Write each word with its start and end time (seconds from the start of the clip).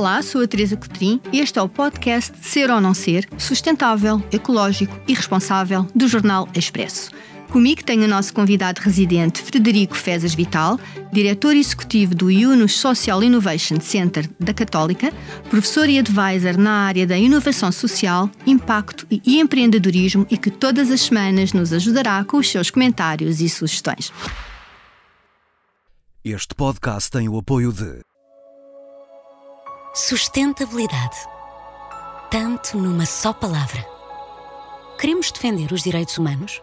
Olá, 0.00 0.22
sou 0.22 0.42
a 0.42 0.48
Teresa 0.48 0.78
Cotrim 0.78 1.20
e 1.30 1.40
este 1.40 1.58
é 1.58 1.62
o 1.62 1.68
podcast 1.68 2.32
Ser 2.40 2.70
ou 2.70 2.80
Não 2.80 2.94
Ser, 2.94 3.28
sustentável, 3.36 4.22
ecológico 4.32 4.98
e 5.06 5.12
responsável 5.12 5.86
do 5.94 6.08
Jornal 6.08 6.48
Expresso. 6.54 7.10
Comigo 7.50 7.84
tenho 7.84 8.04
o 8.04 8.08
nosso 8.08 8.32
convidado 8.32 8.80
residente 8.80 9.42
Frederico 9.42 9.94
Fezas 9.94 10.32
Vital, 10.32 10.80
diretor 11.12 11.54
executivo 11.54 12.14
do 12.14 12.30
Yunus 12.30 12.78
Social 12.78 13.22
Innovation 13.22 13.78
Center 13.78 14.26
da 14.40 14.54
Católica, 14.54 15.12
professor 15.50 15.86
e 15.86 15.98
advisor 15.98 16.56
na 16.56 16.86
área 16.86 17.06
da 17.06 17.18
inovação 17.18 17.70
social, 17.70 18.30
impacto 18.46 19.06
e 19.10 19.38
empreendedorismo 19.38 20.26
e 20.30 20.38
que 20.38 20.50
todas 20.50 20.90
as 20.90 21.02
semanas 21.02 21.52
nos 21.52 21.74
ajudará 21.74 22.24
com 22.24 22.38
os 22.38 22.48
seus 22.48 22.70
comentários 22.70 23.42
e 23.42 23.50
sugestões. 23.50 24.10
Este 26.24 26.54
podcast 26.54 27.10
tem 27.10 27.28
o 27.28 27.36
apoio 27.36 27.70
de 27.70 28.00
Sustentabilidade. 29.92 31.16
Tanto 32.30 32.78
numa 32.78 33.04
só 33.04 33.32
palavra. 33.32 33.84
Queremos 34.96 35.32
defender 35.32 35.72
os 35.72 35.82
direitos 35.82 36.16
humanos? 36.16 36.62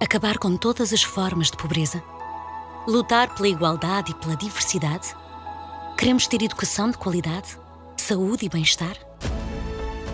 Acabar 0.00 0.38
com 0.38 0.56
todas 0.56 0.90
as 0.90 1.02
formas 1.02 1.50
de 1.50 1.56
pobreza? 1.58 2.02
Lutar 2.88 3.34
pela 3.34 3.48
igualdade 3.48 4.12
e 4.12 4.14
pela 4.14 4.34
diversidade? 4.36 5.14
Queremos 5.98 6.26
ter 6.26 6.40
educação 6.42 6.90
de 6.90 6.96
qualidade? 6.96 7.58
Saúde 7.98 8.46
e 8.46 8.48
bem-estar? 8.48 8.96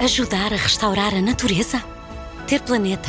Ajudar 0.00 0.52
a 0.52 0.56
restaurar 0.56 1.14
a 1.14 1.22
natureza? 1.22 1.80
Ter 2.48 2.60
planeta? 2.62 3.08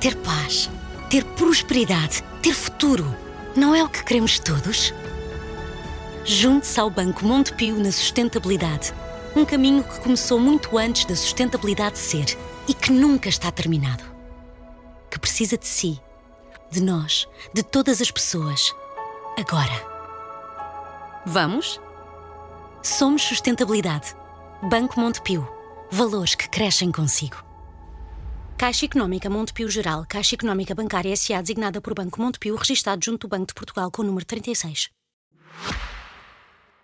Ter 0.00 0.16
paz? 0.16 0.70
Ter 1.10 1.22
prosperidade? 1.24 2.24
Ter 2.40 2.54
futuro? 2.54 3.14
Não 3.54 3.74
é 3.74 3.84
o 3.84 3.88
que 3.90 4.02
queremos 4.02 4.38
todos? 4.38 4.94
Junte-se 6.24 6.78
ao 6.78 6.90
Banco 6.90 7.24
Montepio 7.24 7.78
na 7.78 7.90
sustentabilidade. 7.90 8.92
Um 9.34 9.44
caminho 9.44 9.82
que 9.82 10.00
começou 10.00 10.38
muito 10.38 10.76
antes 10.76 11.04
da 11.06 11.16
sustentabilidade 11.16 11.98
ser 11.98 12.36
e 12.68 12.74
que 12.74 12.92
nunca 12.92 13.28
está 13.28 13.50
terminado. 13.50 14.04
Que 15.10 15.18
precisa 15.18 15.56
de 15.56 15.66
si, 15.66 15.98
de 16.70 16.82
nós, 16.82 17.26
de 17.54 17.62
todas 17.62 18.00
as 18.00 18.10
pessoas. 18.10 18.74
Agora. 19.38 19.90
Vamos? 21.24 21.80
Somos 22.82 23.22
Sustentabilidade. 23.22 24.14
Banco 24.62 25.00
Montepio. 25.00 25.48
Valores 25.90 26.34
que 26.34 26.48
crescem 26.48 26.92
consigo. 26.92 27.42
Caixa 28.58 28.84
Económica 28.84 29.30
Montepio 29.30 29.70
Geral, 29.70 30.04
Caixa 30.06 30.34
Económica 30.34 30.74
Bancária 30.74 31.12
S.A. 31.14 31.40
designada 31.40 31.80
por 31.80 31.94
Banco 31.94 32.20
Montepio, 32.20 32.56
registado 32.56 33.02
junto 33.02 33.26
do 33.26 33.30
Banco 33.30 33.46
de 33.46 33.54
Portugal 33.54 33.90
com 33.90 34.02
o 34.02 34.04
número 34.04 34.26
36. 34.26 34.90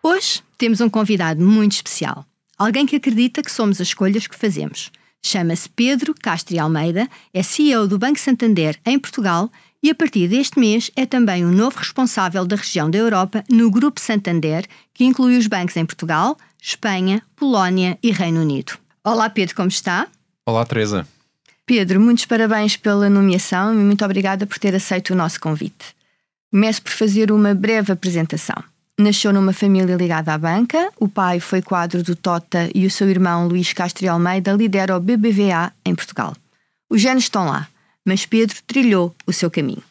Hoje 0.08 0.40
temos 0.56 0.80
um 0.80 0.88
convidado 0.88 1.42
muito 1.42 1.72
especial. 1.72 2.24
Alguém 2.56 2.86
que 2.86 2.94
acredita 2.94 3.42
que 3.42 3.50
somos 3.50 3.80
as 3.80 3.88
escolhas 3.88 4.28
que 4.28 4.36
fazemos. 4.36 4.92
Chama-se 5.20 5.68
Pedro 5.68 6.14
Castro 6.14 6.60
Almeida, 6.60 7.08
é 7.34 7.42
CEO 7.42 7.88
do 7.88 7.98
Banco 7.98 8.20
Santander 8.20 8.78
em 8.86 9.00
Portugal 9.00 9.50
e 9.82 9.90
a 9.90 9.94
partir 9.96 10.28
deste 10.28 10.60
mês 10.60 10.92
é 10.94 11.06
também 11.06 11.44
o 11.44 11.50
novo 11.50 11.76
responsável 11.78 12.46
da 12.46 12.54
região 12.54 12.88
da 12.88 12.96
Europa 12.96 13.42
no 13.50 13.68
Grupo 13.68 14.00
Santander, 14.00 14.64
que 14.94 15.02
inclui 15.02 15.36
os 15.36 15.48
bancos 15.48 15.76
em 15.76 15.84
Portugal, 15.84 16.38
Espanha, 16.62 17.20
Polónia 17.34 17.98
e 18.00 18.12
Reino 18.12 18.42
Unido. 18.42 18.78
Olá 19.02 19.28
Pedro, 19.28 19.56
como 19.56 19.70
está? 19.70 20.06
Olá 20.46 20.64
Teresa. 20.64 21.04
Pedro, 21.66 22.00
muitos 22.00 22.26
parabéns 22.26 22.76
pela 22.76 23.10
nomeação 23.10 23.74
e 23.74 23.76
muito 23.78 24.04
obrigada 24.04 24.46
por 24.46 24.60
ter 24.60 24.72
aceito 24.72 25.10
o 25.10 25.16
nosso 25.16 25.40
convite. 25.40 25.96
Começo 26.52 26.80
por 26.80 26.92
fazer 26.92 27.32
uma 27.32 27.52
breve 27.56 27.90
apresentação. 27.90 28.62
Nasceu 28.98 29.30
numa 29.30 29.52
família 29.52 29.94
ligada 29.94 30.32
à 30.32 30.38
banca, 30.38 30.90
o 30.98 31.06
pai 31.06 31.38
foi 31.38 31.60
quadro 31.60 32.02
do 32.02 32.16
Tota 32.16 32.70
e 32.74 32.86
o 32.86 32.90
seu 32.90 33.10
irmão 33.10 33.46
Luís 33.46 33.74
Castro 33.74 34.10
Almeida 34.10 34.52
lidera 34.52 34.96
o 34.96 35.00
BBVA 35.00 35.70
em 35.84 35.94
Portugal. 35.94 36.34
Os 36.88 37.02
genes 37.02 37.24
estão 37.24 37.44
lá, 37.44 37.68
mas 38.02 38.24
Pedro 38.24 38.56
trilhou 38.66 39.14
o 39.26 39.34
seu 39.34 39.50
caminho. 39.50 39.82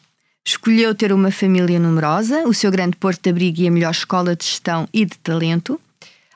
Escolheu 0.44 0.92
ter 0.92 1.12
uma 1.12 1.30
família 1.30 1.78
numerosa, 1.78 2.48
o 2.48 2.52
seu 2.52 2.68
grande 2.68 2.96
porto 2.96 3.22
de 3.22 3.30
abrigo 3.30 3.60
e 3.60 3.68
a 3.68 3.70
melhor 3.70 3.92
escola 3.92 4.34
de 4.34 4.44
gestão 4.44 4.88
e 4.92 5.04
de 5.04 5.16
talento. 5.18 5.80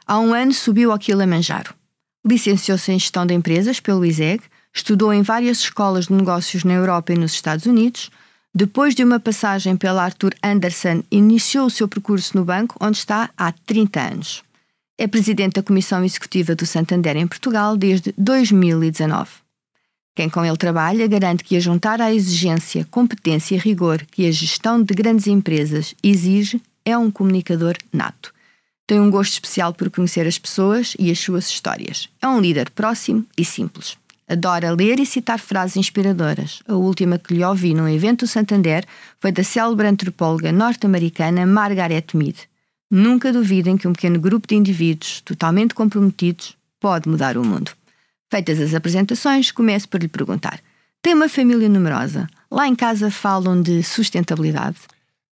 Há 0.07 0.21
um 0.21 0.33
ano 0.33 0.55
subiu 0.55 0.93
ao 0.93 0.99
Kilimanjaro. 0.99 1.75
Licenciou-se 2.25 2.93
em 2.93 3.01
gestão 3.01 3.27
de 3.27 3.35
empresas 3.35 3.81
pelo 3.81 4.05
ISEG, 4.05 4.45
estudou 4.73 5.13
em 5.13 5.23
várias 5.23 5.59
escolas 5.59 6.07
de 6.07 6.13
negócios 6.13 6.63
na 6.63 6.75
Europa 6.75 7.13
e 7.13 7.19
nos 7.19 7.33
Estados 7.33 7.67
Unidos, 7.67 8.13
depois 8.53 8.97
de 8.97 9.05
uma 9.05 9.21
passagem 9.21 9.77
pela 9.77 10.03
Arthur 10.03 10.35
Anderson, 10.43 11.05
iniciou 11.11 11.67
o 11.67 11.71
seu 11.71 11.87
percurso 11.87 12.37
no 12.37 12.45
banco, 12.45 12.77
onde 12.81 12.99
está 12.99 13.31
há 13.37 13.53
30 13.53 14.01
anos. 14.01 14.43
É 14.99 15.07
presidente 15.07 15.55
da 15.55 15.63
Comissão 15.63 16.05
Executiva 16.05 16.55
do 16.55 16.67
Santander 16.67 17.17
em 17.17 17.29
Portugal 17.29 17.77
desde 17.77 18.13
2019. 18.19 19.31
Quem 20.17 20.29
com 20.29 20.45
ele 20.45 20.57
trabalha 20.57 21.07
garante 21.07 21.45
que, 21.45 21.57
a 21.57 21.61
juntar 21.61 22.01
à 22.01 22.13
exigência, 22.13 22.87
competência 22.91 23.55
e 23.55 23.59
rigor 23.59 24.05
que 24.11 24.27
a 24.27 24.33
gestão 24.33 24.83
de 24.83 24.93
grandes 24.95 25.29
empresas 25.29 25.95
exige, 26.03 26.61
é 26.85 26.99
um 26.99 27.11
comunicador 27.11 27.77
nato. 27.93 28.35
Tem 28.85 28.99
um 28.99 29.11
gosto 29.11 29.35
especial 29.35 29.73
por 29.73 29.89
conhecer 29.89 30.27
as 30.27 30.39
pessoas 30.39 30.97
e 30.99 31.13
as 31.13 31.19
suas 31.21 31.49
histórias. 31.49 32.09
É 32.21 32.27
um 32.27 32.41
líder 32.41 32.69
próximo 32.71 33.25
e 33.39 33.45
simples. 33.45 33.97
Adora 34.31 34.71
ler 34.71 35.01
e 35.01 35.05
citar 35.05 35.41
frases 35.41 35.77
inspiradoras. 35.77 36.63
A 36.69 36.75
última 36.75 37.19
que 37.19 37.35
lhe 37.35 37.45
ouvi 37.45 37.75
num 37.75 37.89
evento 37.89 38.21
do 38.21 38.29
Santander 38.29 38.87
foi 39.19 39.33
da 39.33 39.43
célebre 39.43 39.89
antropóloga 39.89 40.53
norte-americana 40.53 41.45
Margaret 41.45 42.05
Mead. 42.15 42.37
Nunca 42.89 43.33
duvidem 43.33 43.77
que 43.77 43.89
um 43.89 43.93
pequeno 43.93 44.21
grupo 44.21 44.47
de 44.47 44.55
indivíduos 44.55 45.21
totalmente 45.23 45.75
comprometidos 45.75 46.57
pode 46.79 47.09
mudar 47.09 47.37
o 47.37 47.45
mundo. 47.45 47.73
Feitas 48.31 48.61
as 48.61 48.73
apresentações, 48.73 49.51
começo 49.51 49.89
por 49.89 50.01
lhe 50.01 50.07
perguntar: 50.07 50.61
tem 51.03 51.13
uma 51.13 51.29
família 51.29 51.69
numerosa? 51.69 52.29
Lá 52.49 52.69
em 52.69 52.77
casa 52.77 53.11
falam 53.11 53.61
de 53.61 53.83
sustentabilidade? 53.83 54.79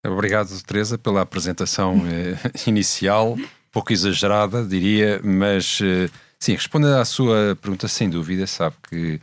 Obrigado, 0.02 0.48
Teresa, 0.62 0.96
pela 0.96 1.20
apresentação 1.20 2.02
eh, 2.06 2.38
inicial, 2.66 3.36
pouco 3.70 3.92
exagerada, 3.92 4.64
diria, 4.64 5.20
mas. 5.22 5.80
Eh, 5.82 6.08
Sim, 6.46 6.54
respondendo 6.54 6.94
à 6.94 7.04
sua 7.04 7.58
pergunta, 7.60 7.88
sem 7.88 8.08
dúvida, 8.08 8.46
sabe 8.46 8.76
que 8.88 9.20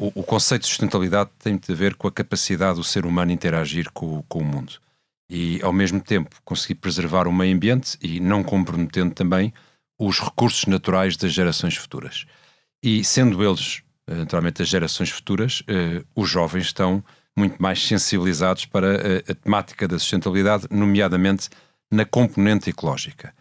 o, 0.00 0.20
o, 0.20 0.22
conceito 0.22 0.62
de 0.62 0.68
sustentabilidade 0.68 1.28
tem 1.38 1.60
a 1.68 1.74
ver 1.74 1.94
com 1.96 2.08
a 2.08 2.10
capacidade 2.10 2.76
do 2.76 2.82
ser 2.82 3.04
humano 3.04 3.30
interagir 3.30 3.90
com, 3.92 4.22
com 4.22 4.38
o 4.38 4.44
mundo 4.44 4.80
e, 5.28 5.60
ao 5.62 5.70
mesmo 5.70 6.00
tempo, 6.00 6.34
conseguir 6.46 6.76
preservar 6.76 7.28
o 7.28 7.32
meio 7.32 7.54
ambiente 7.54 7.98
e 8.00 8.20
não 8.20 8.42
comprometendo 8.42 9.12
também 9.12 9.52
os 9.98 10.18
recursos 10.18 10.64
naturais 10.64 11.14
das 11.14 11.34
gerações 11.34 11.76
futuras. 11.76 12.24
E 12.82 13.04
sendo 13.04 13.44
eles, 13.44 13.82
eh, 14.06 14.14
naturalmente, 14.14 14.62
as 14.62 14.68
gerações 14.68 15.10
futuras, 15.10 15.62
eh, 15.68 16.02
os 16.16 16.30
jovens 16.30 16.64
estão 16.64 17.04
muito 17.36 17.60
mais 17.62 17.86
sensibilizados 17.86 18.64
para 18.64 18.96
a, 18.96 19.30
a 19.30 19.34
temática 19.34 19.86
da 19.86 19.98
sustentabilidade, 19.98 20.66
nomeadamente 20.70 21.50
na 21.90 22.06
componente 22.06 22.70
ecológica. 22.70 23.34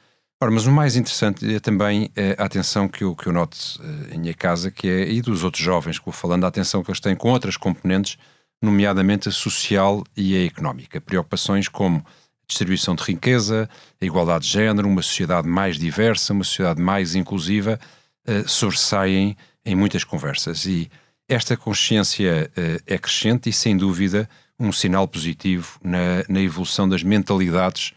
Ora, 0.44 0.50
mas 0.50 0.66
o 0.66 0.72
mais 0.72 0.96
interessante 0.96 1.54
é 1.54 1.60
também 1.60 2.10
é 2.16 2.36
a 2.36 2.46
atenção 2.46 2.88
que 2.88 3.04
eu, 3.04 3.16
que 3.16 3.28
eu 3.28 3.32
noto 3.32 3.56
uh, 3.80 4.16
em 4.16 4.18
minha 4.18 4.34
casa, 4.34 4.72
que 4.72 4.90
é, 4.90 5.08
e 5.08 5.22
dos 5.22 5.44
outros 5.44 5.64
jovens 5.64 6.00
que 6.00 6.06
vou 6.06 6.12
falando, 6.12 6.46
a 6.46 6.48
atenção 6.48 6.84
que 6.84 6.90
eles 6.90 7.00
têm 7.00 7.16
com 7.16 7.30
outras 7.30 7.56
componentes, 7.56 8.18
nomeadamente 8.60 9.30
a 9.30 9.32
social 9.32 10.04
e 10.18 10.36
a 10.36 10.44
económica. 10.44 11.00
Preocupações 11.00 11.68
como 11.68 12.04
distribuição 12.48 12.96
de 12.96 13.04
riqueza, 13.04 13.70
a 14.02 14.04
igualdade 14.04 14.46
de 14.46 14.52
género, 14.52 14.88
uma 14.88 15.04
sociedade 15.04 15.48
mais 15.48 15.78
diversa, 15.78 16.34
uma 16.34 16.44
sociedade 16.44 16.82
mais 16.82 17.14
inclusiva, 17.14 17.80
uh, 18.28 18.50
sobressaem 18.50 19.38
em 19.64 19.76
muitas 19.76 20.04
conversas. 20.04 20.66
E 20.66 20.90
esta 21.30 21.56
consciência 21.56 22.52
é 22.88 22.98
crescente 22.98 23.48
e, 23.48 23.54
sem 23.54 23.78
dúvida, 23.78 24.28
um 24.60 24.72
sinal 24.72 25.08
positivo 25.08 25.80
na, 25.84 26.26
na 26.28 26.42
evolução 26.42 26.90
das 26.90 27.04
mentalidades 27.04 27.94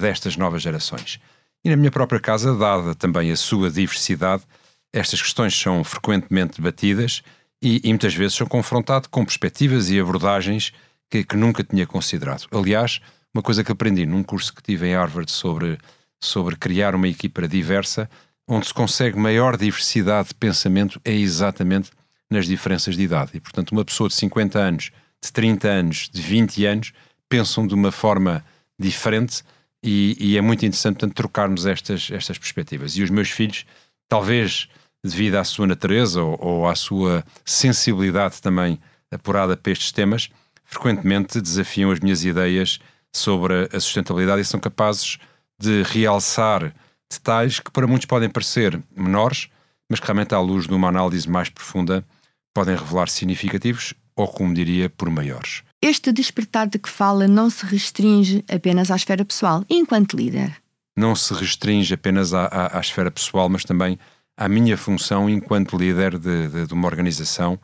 destas 0.00 0.36
novas 0.36 0.62
gerações. 0.62 1.20
E 1.64 1.70
na 1.70 1.76
minha 1.76 1.90
própria 1.90 2.20
casa, 2.20 2.54
dada 2.54 2.94
também 2.94 3.32
a 3.32 3.36
sua 3.36 3.70
diversidade, 3.70 4.42
estas 4.92 5.22
questões 5.22 5.58
são 5.58 5.82
frequentemente 5.82 6.60
debatidas 6.60 7.22
e, 7.60 7.80
e 7.82 7.88
muitas 7.88 8.14
vezes 8.14 8.36
são 8.36 8.46
confrontado 8.46 9.08
com 9.08 9.24
perspectivas 9.24 9.90
e 9.90 9.98
abordagens 9.98 10.72
que, 11.10 11.24
que, 11.24 11.36
nunca 11.36 11.64
tinha 11.64 11.86
considerado. 11.86 12.46
Aliás, 12.52 13.00
uma 13.34 13.42
coisa 13.42 13.64
que 13.64 13.72
aprendi 13.72 14.04
num 14.04 14.22
curso 14.22 14.54
que 14.54 14.62
tive 14.62 14.86
em 14.88 14.94
Harvard 14.94 15.30
sobre, 15.32 15.78
sobre 16.22 16.54
criar 16.56 16.94
uma 16.94 17.08
equipa 17.08 17.48
diversa, 17.48 18.10
onde 18.46 18.66
se 18.66 18.74
consegue 18.74 19.18
maior 19.18 19.56
diversidade 19.56 20.28
de 20.28 20.34
pensamento 20.34 21.00
é 21.02 21.12
exatamente 21.12 21.90
nas 22.30 22.46
diferenças 22.46 22.94
de 22.94 23.02
idade. 23.02 23.30
E, 23.34 23.40
portanto, 23.40 23.72
uma 23.72 23.84
pessoa 23.84 24.08
de 24.08 24.14
50 24.16 24.58
anos, 24.58 24.90
de 25.22 25.32
30 25.32 25.68
anos, 25.68 26.10
de 26.12 26.20
20 26.20 26.66
anos, 26.66 26.92
pensam 27.26 27.66
de 27.66 27.74
uma 27.74 27.90
forma 27.90 28.44
diferente 28.78 29.42
e, 29.84 30.16
e, 30.18 30.38
é 30.38 30.40
muito 30.40 30.64
interessante, 30.64 30.94
portanto, 30.94 31.14
trocarmos 31.14 31.66
estas, 31.66 32.08
estas 32.10 32.38
perspectivas. 32.38 32.96
E 32.96 33.02
os 33.02 33.10
meus 33.10 33.28
filhos, 33.28 33.66
talvez 34.08 34.66
devido 35.04 35.34
à 35.34 35.44
sua 35.44 35.66
natureza 35.66 36.22
ou, 36.22 36.38
ou 36.40 36.68
à 36.68 36.74
sua 36.74 37.22
sensibilidade 37.44 38.40
também 38.40 38.80
apurada 39.10 39.54
para 39.56 39.72
estes 39.72 39.92
temas, 39.92 40.30
frequentemente 40.64 41.38
desafiam 41.38 41.90
as 41.90 42.00
minhas 42.00 42.24
ideias 42.24 42.80
sobre 43.12 43.68
a 43.70 43.78
sustentabilidade 43.78 44.40
e 44.40 44.44
são 44.44 44.58
capazes 44.58 45.18
de 45.60 45.82
realçar 45.82 46.74
detalhes 47.10 47.60
que 47.60 47.70
para 47.70 47.86
muitos 47.86 48.06
podem 48.06 48.30
parecer 48.30 48.82
menores, 48.96 49.48
mas 49.88 50.00
que 50.00 50.06
realmente 50.06 50.34
à 50.34 50.40
luz 50.40 50.66
de 50.66 50.72
uma 50.72 50.88
análise 50.88 51.28
mais 51.28 51.50
profunda 51.50 52.02
podem 52.54 52.74
revelar 52.74 53.08
significativos 53.08 53.92
ou, 54.16 54.26
como 54.26 54.54
diria, 54.54 54.88
por 54.88 55.10
maiores. 55.10 55.62
Este 55.86 56.12
despertar 56.12 56.66
de 56.66 56.78
que 56.78 56.88
fala 56.88 57.28
não 57.28 57.50
se 57.50 57.66
restringe 57.66 58.42
apenas 58.50 58.90
à 58.90 58.96
esfera 58.96 59.22
pessoal, 59.22 59.66
enquanto 59.68 60.16
líder. 60.16 60.56
Não 60.96 61.14
se 61.14 61.34
restringe 61.34 61.92
apenas 61.92 62.32
à, 62.32 62.46
à, 62.46 62.78
à 62.78 62.80
esfera 62.80 63.10
pessoal, 63.10 63.50
mas 63.50 63.66
também 63.66 63.98
à 64.34 64.48
minha 64.48 64.78
função 64.78 65.28
enquanto 65.28 65.76
líder 65.76 66.18
de, 66.18 66.48
de, 66.48 66.66
de 66.68 66.72
uma 66.72 66.86
organização 66.88 67.60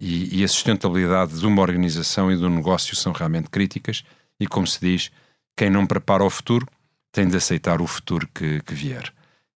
e, 0.00 0.40
e, 0.40 0.42
a 0.42 0.48
sustentabilidade 0.48 1.38
de 1.38 1.46
uma 1.46 1.62
organização 1.62 2.32
e 2.32 2.36
do 2.36 2.50
negócio 2.50 2.96
são 2.96 3.12
realmente 3.12 3.48
críticas 3.48 4.02
e, 4.40 4.48
como 4.48 4.66
se 4.66 4.80
diz, 4.80 5.12
quem 5.56 5.70
não 5.70 5.86
prepara 5.86 6.24
o 6.24 6.30
futuro 6.30 6.66
tem 7.12 7.28
de 7.28 7.36
aceitar 7.36 7.80
o 7.80 7.86
futuro 7.86 8.28
que, 8.34 8.60
que 8.62 8.74
vier. 8.74 9.12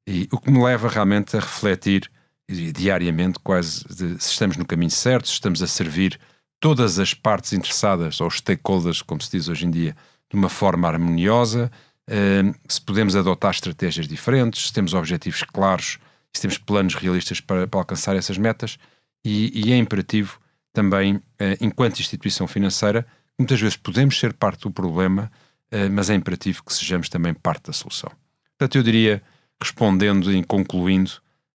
E 0.06 0.28
o 0.30 0.38
que 0.38 0.52
me 0.52 0.62
leva 0.62 0.88
realmente 0.88 1.36
a 1.36 1.40
refletir 1.40 2.08
diariamente 2.48 3.40
quase 3.40 3.84
de, 3.88 4.22
se 4.22 4.30
estamos 4.30 4.56
no 4.56 4.64
caminho 4.64 4.92
certo, 4.92 5.26
se 5.26 5.34
estamos 5.34 5.60
a 5.60 5.66
servir 5.66 6.16
todas 6.60 6.98
as 6.98 7.12
partes 7.14 7.52
interessadas, 7.52 8.20
ou 8.20 8.30
stakeholders, 8.30 9.02
como 9.02 9.20
se 9.20 9.30
diz 9.30 9.48
hoje 9.48 9.66
em 9.66 9.70
dia, 9.70 9.96
de 10.30 10.36
uma 10.36 10.48
forma 10.48 10.88
harmoniosa, 10.88 11.70
uh, 12.08 12.54
se 12.68 12.80
podemos 12.80 13.14
adotar 13.14 13.52
estratégias 13.52 14.08
diferentes, 14.08 14.68
se 14.68 14.72
temos 14.72 14.94
objetivos 14.94 15.42
claros, 15.42 15.98
se 16.32 16.42
temos 16.42 16.58
planos 16.58 16.94
realistas 16.94 17.40
para, 17.40 17.66
para 17.66 17.80
alcançar 17.80 18.16
essas 18.16 18.38
metas, 18.38 18.78
e, 19.24 19.52
e 19.54 19.72
é 19.72 19.76
imperativo 19.76 20.38
também, 20.72 21.16
uh, 21.16 21.22
enquanto 21.60 22.00
instituição 22.00 22.46
financeira, 22.46 23.06
muitas 23.38 23.60
vezes 23.60 23.76
podemos 23.76 24.18
ser 24.18 24.32
parte 24.32 24.62
do 24.62 24.70
problema, 24.70 25.30
uh, 25.72 25.90
mas 25.90 26.10
é 26.10 26.14
imperativo 26.14 26.64
que 26.64 26.72
sejamos 26.72 27.08
também 27.08 27.32
parte 27.32 27.66
da 27.66 27.72
solução. 27.72 28.10
Portanto, 28.58 28.76
eu 28.76 28.82
diria, 28.82 29.22
respondendo 29.62 30.32
e 30.32 30.42
concluindo, 30.44 31.10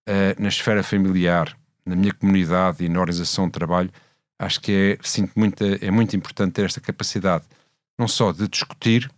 uh, 0.08 0.42
na 0.42 0.50
esfera 0.50 0.84
familiar, 0.84 1.56
na 1.86 1.96
minha 1.96 2.14
comunidade 2.14 2.84
e 2.84 2.90
na 2.90 3.00
organização 3.00 3.46
de 3.46 3.52
trabalho, 3.52 3.92
acho 4.40 4.62
que 4.62 4.98
é, 5.00 5.08
sinto 5.08 5.34
muito, 5.36 5.64
é 5.64 5.92
muito 5.92 6.16
importante 6.16 6.54
ter 6.54 6.66
esta 6.66 6.80
capacidade, 6.80 7.44
não 7.98 8.08
só 8.08 8.32
de 8.32 8.48
discutir, 8.48 9.12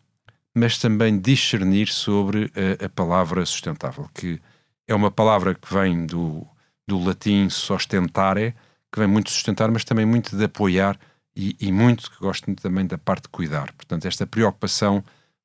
mas 0.54 0.78
também 0.78 1.18
discernir 1.20 1.88
sobre 1.88 2.52
a, 2.82 2.86
a 2.86 2.90
palavra 2.90 3.46
sustentável, 3.46 4.10
que 4.14 4.42
é 4.88 4.96
uma 4.96 5.12
palavra 5.12 5.54
que 5.54 5.74
vem 5.74 6.06
do, 6.06 6.46
do 6.88 7.02
latim 7.02 7.48
sustentare, 7.50 8.54
que 8.92 9.00
vem 9.00 9.08
muito 9.08 9.30
sustentar, 9.30 9.72
mas 9.72 9.86
também 9.86 10.06
muito 10.06 10.36
de 10.36 10.44
apoiar 10.44 11.00
e, 11.36 11.56
e, 11.62 11.72
muito 11.72 12.12
que 12.12 12.20
gosto 12.20 12.54
também 12.56 12.86
da 12.86 12.98
parte 12.98 13.24
de 13.24 13.30
cuidar. 13.30 13.72
Portanto, 13.74 14.06
esta 14.06 14.28
preocupação 14.28 15.02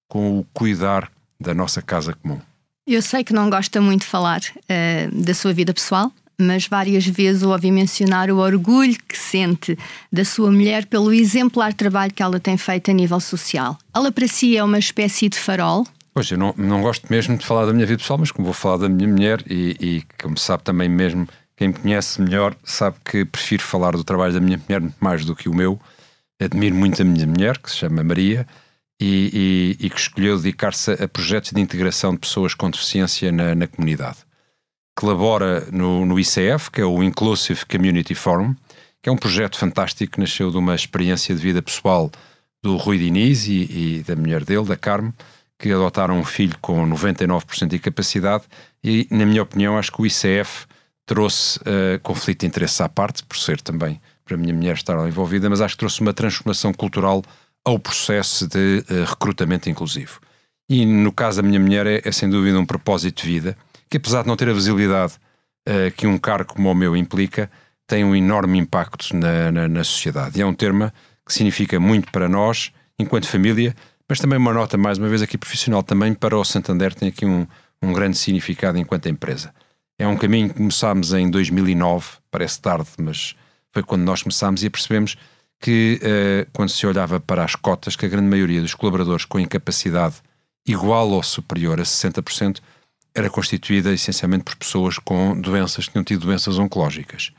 com 0.08 0.40
o 0.40 0.44
cuidar 0.52 1.12
da 1.40 1.54
nossa 1.54 1.80
casa 1.80 2.12
comum. 2.14 2.40
Eu 2.86 3.02
sei 3.02 3.22
que 3.22 3.32
não 3.32 3.50
gosta 3.50 3.80
muito 3.80 4.00
de 4.00 4.06
falar 4.06 4.40
uh, 4.40 5.22
da 5.22 5.34
sua 5.34 5.52
vida 5.52 5.72
pessoal, 5.72 6.12
mas 6.38 6.66
várias 6.66 7.06
vezes 7.06 7.42
ouvi 7.42 7.70
mencionar 7.70 8.30
o 8.30 8.38
orgulho 8.38 8.96
que 9.08 9.16
sente 9.16 9.78
da 10.12 10.24
sua 10.24 10.50
mulher 10.50 10.86
pelo 10.86 11.12
exemplar 11.12 11.72
trabalho 11.72 12.12
que 12.12 12.22
ela 12.22 12.38
tem 12.38 12.56
feito 12.56 12.90
a 12.90 12.94
nível 12.94 13.20
social. 13.20 13.78
Ela 13.94 14.12
para 14.12 14.28
si 14.28 14.56
é 14.56 14.62
uma 14.62 14.78
espécie 14.78 15.28
de 15.28 15.38
farol? 15.38 15.86
Pois, 16.12 16.30
eu 16.30 16.38
não, 16.38 16.54
não 16.56 16.80
gosto 16.80 17.06
mesmo 17.10 17.36
de 17.36 17.44
falar 17.44 17.66
da 17.66 17.72
minha 17.72 17.86
vida 17.86 17.98
pessoal, 17.98 18.18
mas 18.18 18.30
como 18.30 18.46
vou 18.46 18.54
falar 18.54 18.78
da 18.78 18.88
minha 18.88 19.08
mulher 19.08 19.42
e, 19.48 19.76
e 19.80 20.02
como 20.22 20.38
sabe 20.38 20.62
também 20.62 20.88
mesmo, 20.88 21.28
quem 21.56 21.68
me 21.68 21.74
conhece 21.74 22.20
melhor 22.20 22.54
sabe 22.64 22.96
que 23.04 23.24
prefiro 23.24 23.62
falar 23.62 23.92
do 23.92 24.04
trabalho 24.04 24.32
da 24.32 24.40
minha 24.40 24.58
mulher 24.58 24.82
mais 25.00 25.24
do 25.24 25.34
que 25.34 25.48
o 25.48 25.54
meu. 25.54 25.78
Admiro 26.40 26.74
muito 26.74 27.00
a 27.00 27.04
minha 27.04 27.26
mulher, 27.26 27.56
que 27.58 27.70
se 27.70 27.78
chama 27.78 28.04
Maria, 28.04 28.46
e, 29.00 29.76
e, 29.80 29.86
e 29.86 29.90
que 29.90 29.98
escolheu 29.98 30.36
dedicar-se 30.36 30.92
a 30.92 31.08
projetos 31.08 31.52
de 31.52 31.60
integração 31.60 32.12
de 32.12 32.18
pessoas 32.18 32.54
com 32.54 32.70
deficiência 32.70 33.32
na, 33.32 33.54
na 33.54 33.66
comunidade. 33.66 34.25
Colabora 34.96 35.66
no, 35.70 36.06
no, 36.06 36.18
ICF, 36.18 36.70
que 36.72 36.80
é 36.80 36.84
o 36.84 37.02
Inclusive 37.02 37.66
Community 37.66 38.14
Forum, 38.14 38.54
que 39.02 39.08
é 39.08 39.12
um 39.12 39.16
projeto 39.16 39.58
fantástico 39.58 40.14
que 40.14 40.20
nasceu 40.20 40.50
de 40.50 40.56
uma 40.56 40.74
experiência 40.74 41.34
de 41.34 41.40
vida 41.40 41.60
pessoal 41.60 42.10
do 42.62 42.76
Rui 42.76 42.98
Diniz 42.98 43.46
e, 43.46 43.98
e 43.98 44.04
da 44.06 44.16
mulher 44.16 44.42
dele, 44.42 44.64
da 44.64 44.76
Carme, 44.76 45.12
que 45.58 45.70
adotaram 45.70 46.18
um 46.18 46.24
filho 46.24 46.56
com 46.60 46.88
99% 46.88 47.68
de 47.68 47.78
capacidade 47.78 48.44
e, 48.82 49.06
na 49.10 49.26
minha 49.26 49.42
opinião, 49.42 49.78
acho 49.78 49.92
que 49.92 50.00
o 50.00 50.06
ICF 50.06 50.66
trouxe 51.04 51.58
uh, 51.60 52.00
conflito 52.02 52.40
de 52.40 52.46
interesse 52.46 52.82
à 52.82 52.88
parte, 52.88 53.22
por 53.22 53.36
ser 53.36 53.60
também 53.60 54.00
para 54.24 54.34
a 54.34 54.38
minha 54.38 54.52
mulher 54.52 54.74
estar 54.74 54.96
envolvida, 55.06 55.48
mas 55.48 55.60
acho 55.60 55.74
que 55.74 55.78
trouxe 55.78 56.00
uma 56.00 56.12
transformação 56.12 56.72
cultural 56.72 57.22
ao 57.64 57.78
processo 57.78 58.46
de 58.48 58.84
uh, 58.90 59.04
recrutamento 59.04 59.70
inclusivo. 59.70 60.20
E 60.68 60.84
no 60.84 61.12
caso 61.12 61.40
da 61.40 61.46
minha 61.46 61.60
mulher 61.60 61.86
é, 61.86 62.00
é, 62.04 62.12
sem 62.12 62.28
dúvida 62.28 62.58
um 62.58 62.66
propósito 62.66 63.22
de 63.22 63.28
vida, 63.28 63.56
que 63.88 63.96
apesar 63.96 64.22
de 64.22 64.28
não 64.28 64.36
ter 64.36 64.48
a 64.48 64.52
visibilidade 64.52 65.14
uh, 65.68 65.90
que 65.96 66.06
um 66.06 66.18
cargo 66.18 66.54
como 66.54 66.70
o 66.70 66.74
meu 66.74 66.96
implica, 66.96 67.50
tem 67.86 68.04
um 68.04 68.14
enorme 68.14 68.58
impacto 68.58 69.14
na, 69.16 69.50
na, 69.52 69.68
na 69.68 69.84
sociedade. 69.84 70.38
E 70.38 70.42
é 70.42 70.46
um 70.46 70.54
termo 70.54 70.90
que 71.24 71.32
significa 71.32 71.78
muito 71.78 72.10
para 72.10 72.28
nós, 72.28 72.72
enquanto 72.98 73.26
família, 73.26 73.74
mas 74.08 74.20
também 74.20 74.38
uma 74.38 74.52
nota, 74.52 74.76
mais 74.76 74.98
uma 74.98 75.08
vez, 75.08 75.22
aqui 75.22 75.36
profissional, 75.36 75.82
também 75.82 76.14
para 76.14 76.36
o 76.36 76.44
Santander 76.44 76.94
tem 76.94 77.08
aqui 77.08 77.26
um, 77.26 77.46
um 77.82 77.92
grande 77.92 78.16
significado 78.16 78.78
enquanto 78.78 79.08
empresa. 79.08 79.52
É 79.98 80.06
um 80.06 80.16
caminho 80.16 80.48
que 80.48 80.54
começámos 80.54 81.12
em 81.12 81.30
2009, 81.30 82.06
parece 82.30 82.60
tarde, 82.60 82.88
mas 82.98 83.34
foi 83.72 83.82
quando 83.82 84.02
nós 84.02 84.22
começámos 84.22 84.62
e 84.62 84.70
percebemos 84.70 85.16
que 85.58 86.00
uh, 86.02 86.50
quando 86.52 86.68
se 86.68 86.86
olhava 86.86 87.18
para 87.18 87.42
as 87.42 87.54
cotas, 87.54 87.96
que 87.96 88.06
a 88.06 88.08
grande 88.08 88.28
maioria 88.28 88.60
dos 88.60 88.74
colaboradores 88.74 89.24
com 89.24 89.40
incapacidade 89.40 90.16
igual 90.66 91.10
ou 91.10 91.22
superior 91.22 91.80
a 91.80 91.82
60% 91.82 92.58
era 93.16 93.30
constituída 93.30 93.92
essencialmente 93.92 94.44
por 94.44 94.54
pessoas 94.56 94.98
com 94.98 95.40
doenças, 95.40 95.86
que 95.86 95.92
tinham 95.92 96.04
tido 96.04 96.26
doenças 96.26 96.58
oncológicas. 96.58 97.32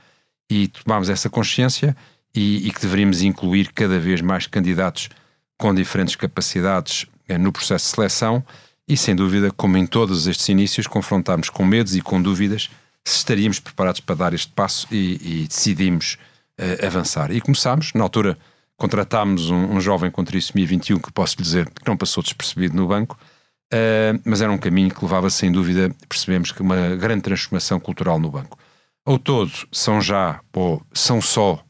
E 0.50 0.68
tomámos 0.68 1.08
essa 1.08 1.30
consciência 1.30 1.96
e, 2.34 2.68
e, 2.68 2.72
que 2.72 2.82
deveríamos 2.82 3.22
incluir 3.22 3.72
cada 3.74 4.00
vez 4.00 4.20
mais 4.20 4.48
candidatos 4.48 5.08
com 5.56 5.74
diferentes 5.76 6.16
capacidades 6.16 7.04
uh, 7.30 7.38
no 7.38 7.52
processo 7.52 7.86
de 7.86 7.96
seleção 7.96 8.44
e, 8.88 8.98
sem 8.98 9.16
dúvida, 9.16 9.52
como 9.52 9.78
em 9.78 9.86
todos 9.86 10.26
estes 10.26 10.50
inícios, 10.50 10.88
confrontámos 10.88 11.50
com 11.50 11.64
medos 11.64 11.96
e 11.96 12.02
com 12.02 12.20
dúvidas 12.20 12.72
se 13.06 13.18
estaríamos 13.18 13.60
preparados 13.60 14.02
para 14.02 14.16
dar 14.16 14.34
este 14.34 14.52
passo 14.52 14.88
e, 14.92 15.44
e 15.44 15.48
decidimos 15.48 16.18
uh, 16.60 16.86
avançar. 16.86 17.32
E 17.32 17.40
começámos, 17.40 17.94
na 17.94 18.04
altura 18.04 18.36
contratámos 18.76 19.52
um, 19.52 19.76
um 19.76 19.82
jovem 19.82 20.10
com 20.10 20.24
trissomia 20.24 20.66
21 20.66 21.00
que 21.00 21.12
posso 21.12 21.38
dizer 21.38 21.70
que 21.70 21.88
não 21.88 21.96
passou 21.96 22.24
despercebido 22.24 22.76
no 22.76 22.88
banco, 22.88 23.18
uh, 23.74 24.20
mas 24.26 24.42
era 24.42 24.52
um 24.52 24.58
caminho 24.58 24.94
que 24.94 25.04
levava 25.04 25.30
sem 25.30 25.52
dúvida, 25.52 25.92
percebemos 26.08 26.52
que 26.52 26.62
uma 26.62 26.96
grande 26.96 27.22
transformação 27.22 27.80
cultural 27.80 28.20
no 28.20 28.30
banco. 28.30 28.58
Ao 29.06 29.18
todo, 29.18 29.52
são 29.72 30.02
já, 30.02 30.42
ou 30.54 30.82
são 30.94 31.22
só 31.22 31.54
uh, 31.54 31.62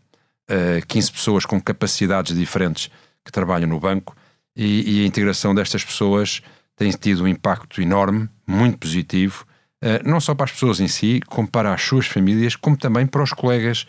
eh, 0.47 0.81
15 0.87 1.11
pessoas 1.11 1.45
com 1.45 1.61
capacidades 1.61 2.35
diferentes 2.35 2.89
que 3.23 3.31
trabalham 3.31 3.69
no 3.69 3.79
banco 3.79 4.15
e, 4.55 5.01
e, 5.01 5.03
a 5.03 5.05
integração 5.05 5.53
destas 5.53 5.83
pessoas 5.83 6.41
tem 6.75 6.89
tido 6.91 7.23
um 7.23 7.27
impacto 7.27 7.79
enorme, 7.79 8.27
muito 8.47 8.79
positivo, 8.79 9.45
uh, 9.83 10.09
não 10.09 10.19
só 10.19 10.33
para 10.33 10.45
as 10.45 10.51
pessoas 10.51 10.79
em 10.79 10.87
si, 10.87 11.21
como 11.27 11.47
para 11.47 11.73
as 11.73 11.81
suas 11.83 12.07
famílias, 12.07 12.55
como 12.55 12.75
também 12.75 13.05
para 13.05 13.23
os 13.23 13.33
colegas 13.33 13.85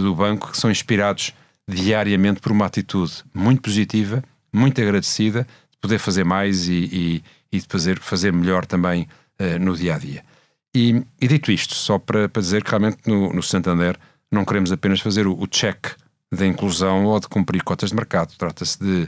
do 0.00 0.14
banco 0.14 0.52
que 0.52 0.56
são 0.56 0.70
inspirados 0.70 1.34
diariamente 1.66 2.40
por 2.40 2.52
uma 2.52 2.66
atitude 2.66 3.24
muito 3.34 3.62
positiva, 3.62 4.22
muito 4.52 4.80
agradecida, 4.80 5.46
de 5.70 5.76
poder 5.80 5.98
fazer 5.98 6.24
mais 6.24 6.68
e, 6.68 6.88
e, 6.92 7.24
e 7.52 7.60
de 7.60 7.66
fazer, 7.68 8.00
fazer 8.00 8.32
melhor 8.32 8.66
também 8.66 9.06
uh, 9.38 9.58
no 9.60 9.76
dia 9.76 9.94
a 9.94 9.98
dia. 9.98 10.24
E, 10.74 11.04
e, 11.20 11.28
dito 11.28 11.52
isto, 11.52 11.74
só 11.74 11.98
para, 11.98 12.28
para 12.28 12.40
dizer 12.40 12.64
que 12.64 12.70
realmente 12.70 12.98
no, 13.06 13.32
no 13.32 13.42
Santander 13.42 13.98
não 14.30 14.44
queremos 14.44 14.72
apenas 14.72 15.00
fazer 15.00 15.26
o, 15.26 15.38
o 15.38 15.46
check 15.46 15.88
da 16.32 16.46
inclusão 16.46 17.04
ou 17.04 17.20
de 17.20 17.28
cumprir 17.28 17.62
cotas 17.62 17.90
de 17.90 17.96
mercado, 17.96 18.34
trata-se 18.38 18.78
de 18.78 19.02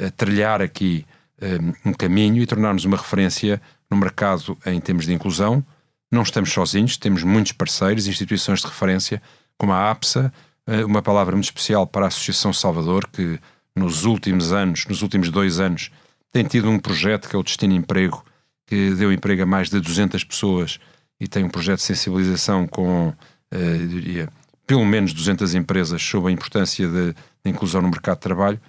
uh, 0.00 0.10
trilhar 0.16 0.62
aqui 0.62 1.04
um, 1.42 1.90
um 1.90 1.92
caminho 1.92 2.42
e 2.42 2.46
tornarmos 2.46 2.84
uma 2.84 2.96
referência 2.96 3.60
no 3.90 3.96
mercado 3.96 4.56
em 4.66 4.80
termos 4.80 5.06
de 5.06 5.12
inclusão. 5.12 5.64
Não 6.10 6.22
estamos 6.22 6.52
sozinhos, 6.52 6.96
temos 6.96 7.22
muitos 7.22 7.52
parceiros, 7.52 8.06
instituições 8.06 8.60
de 8.60 8.66
referência 8.66 9.22
como 9.56 9.72
a 9.72 9.90
APSA, 9.90 10.32
eh, 10.66 10.84
uma 10.84 11.02
palavra 11.02 11.34
muito 11.34 11.46
especial 11.46 11.86
para 11.86 12.04
a 12.04 12.08
Associação 12.08 12.52
Salvador, 12.52 13.08
que 13.08 13.38
nos 13.74 14.04
últimos 14.04 14.52
anos, 14.52 14.86
nos 14.86 15.02
últimos 15.02 15.30
dois 15.30 15.60
anos, 15.60 15.90
tem 16.32 16.44
tido 16.44 16.68
um 16.68 16.78
projeto 16.78 17.28
que 17.28 17.36
é 17.36 17.38
o 17.38 17.42
Destino 17.42 17.74
Emprego, 17.74 18.24
que 18.66 18.94
deu 18.94 19.12
emprego 19.12 19.42
a 19.42 19.46
mais 19.46 19.70
de 19.70 19.80
200 19.80 20.24
pessoas 20.24 20.78
e 21.18 21.26
tem 21.26 21.44
um 21.44 21.48
projeto 21.48 21.78
de 21.78 21.84
sensibilização 21.84 22.66
com, 22.66 23.08
uh, 23.08 23.86
diria, 23.88 24.28
pelo 24.66 24.84
menos 24.84 25.12
200 25.12 25.54
empresas 25.54 26.02
sobre 26.02 26.30
a 26.30 26.32
importância 26.32 26.86
de 26.86 27.14
inclusão 27.44 27.80
no 27.80 27.88
mercado 27.88 28.16
de 28.16 28.22
trabalho. 28.22 28.60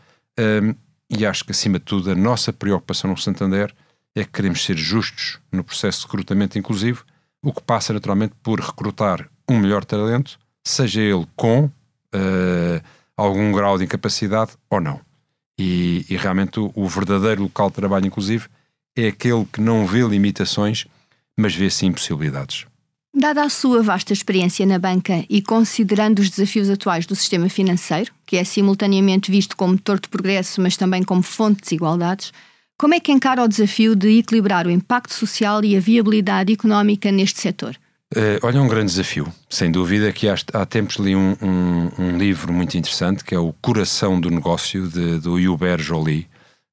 E 1.10 1.26
acho 1.26 1.44
que, 1.44 1.52
acima 1.52 1.80
de 1.80 1.86
tudo, 1.86 2.12
a 2.12 2.16
nossa 2.16 2.54
preocupação 2.54 3.10
no 3.10 3.18
Santander 3.18 3.74
é 4.16 4.24
que 4.24 4.32
queremos 4.32 4.64
ser 4.64 4.78
justos 4.78 5.40
no 5.52 5.64
processo 5.64 6.02
de 6.02 6.06
recrutamento 6.06 6.58
inclusivo, 6.58 7.04
o 7.42 7.52
que 7.52 7.62
passa 7.62 7.94
naturalmente 7.94 8.36
por 8.44 8.60
recrutar 8.60 9.30
um 9.50 9.58
melhor 9.58 9.84
talento 9.84 10.40
seja 10.64 11.02
ele 11.02 11.28
com 11.36 11.66
uh, 11.66 12.82
algum 13.18 13.52
grau 13.52 13.78
de 13.78 13.86
incapacidade 13.86 14.52
ou 14.70 14.80
não. 14.80 15.02
E, 15.60 16.06
e 16.10 16.16
realmente 16.16 16.58
o, 16.58 16.72
o, 16.74 16.88
verdadeiro 16.88 17.44
local 17.44 17.70
de 17.70 17.76
trabalho, 17.76 18.08
inclusive, 18.08 18.48
é 18.96 19.08
aquele 19.08 19.46
que 19.46 19.60
não 19.60 19.86
vê 19.86 20.02
limitações, 20.02 20.86
mas 21.38 21.54
vê 21.54 21.70
sim 21.70 21.92
possibilidades. 21.92 22.66
Dada 23.14 23.44
a 23.44 23.50
sua 23.50 23.84
vasta 23.84 24.14
experiência 24.14 24.66
na 24.66 24.80
banca 24.80 25.26
e 25.30 25.42
considerando 25.42 26.20
os 26.20 26.30
desafios 26.30 26.70
atuais 26.70 27.06
do 27.06 27.16
sistema 27.16 27.50
financeiro, 27.50 28.14
que 28.26 28.38
é 28.38 28.44
simultaneamente 28.46 29.30
visto 29.30 29.58
como 29.58 29.74
motor 29.74 30.00
de 30.00 30.08
progresso, 30.08 30.62
mas 30.62 30.78
também 30.78 31.04
como 31.04 31.22
fonte 31.22 31.58
de 31.58 31.64
desigualdades, 31.64 32.32
como 32.78 32.94
é 32.94 33.00
que 33.02 33.12
encara 33.12 33.44
o 33.44 33.48
desafio 33.48 33.94
de 33.94 34.20
equilibrar 34.20 34.66
o 34.66 34.72
impacto 34.72 35.14
social 35.14 35.62
e 35.66 35.76
a 35.76 35.82
viabilidade 35.82 36.54
económica 36.54 37.12
neste 37.12 37.42
setor? 37.42 37.76
Uh, 38.16 38.42
olha, 38.42 38.58
é 38.58 38.62
um 38.62 38.68
grande 38.68 38.88
desafio. 38.88 39.32
Sem 39.48 39.72
dúvida 39.72 40.12
que 40.12 40.28
há, 40.28 40.36
há 40.54 40.66
tempos 40.66 40.96
li 40.96 41.16
um, 41.16 41.38
um, 41.40 41.92
um, 42.00 42.18
livro 42.18 42.52
muito 42.52 42.76
interessante 42.76 43.24
que 43.24 43.36
é 43.36 43.40
o 43.40 43.54
Coração 43.62 44.20
do 44.20 44.32
Negócio, 44.32 44.88
de, 44.88 45.20
do 45.20 45.36
Hubert 45.36 45.80
Joly, 45.80 46.28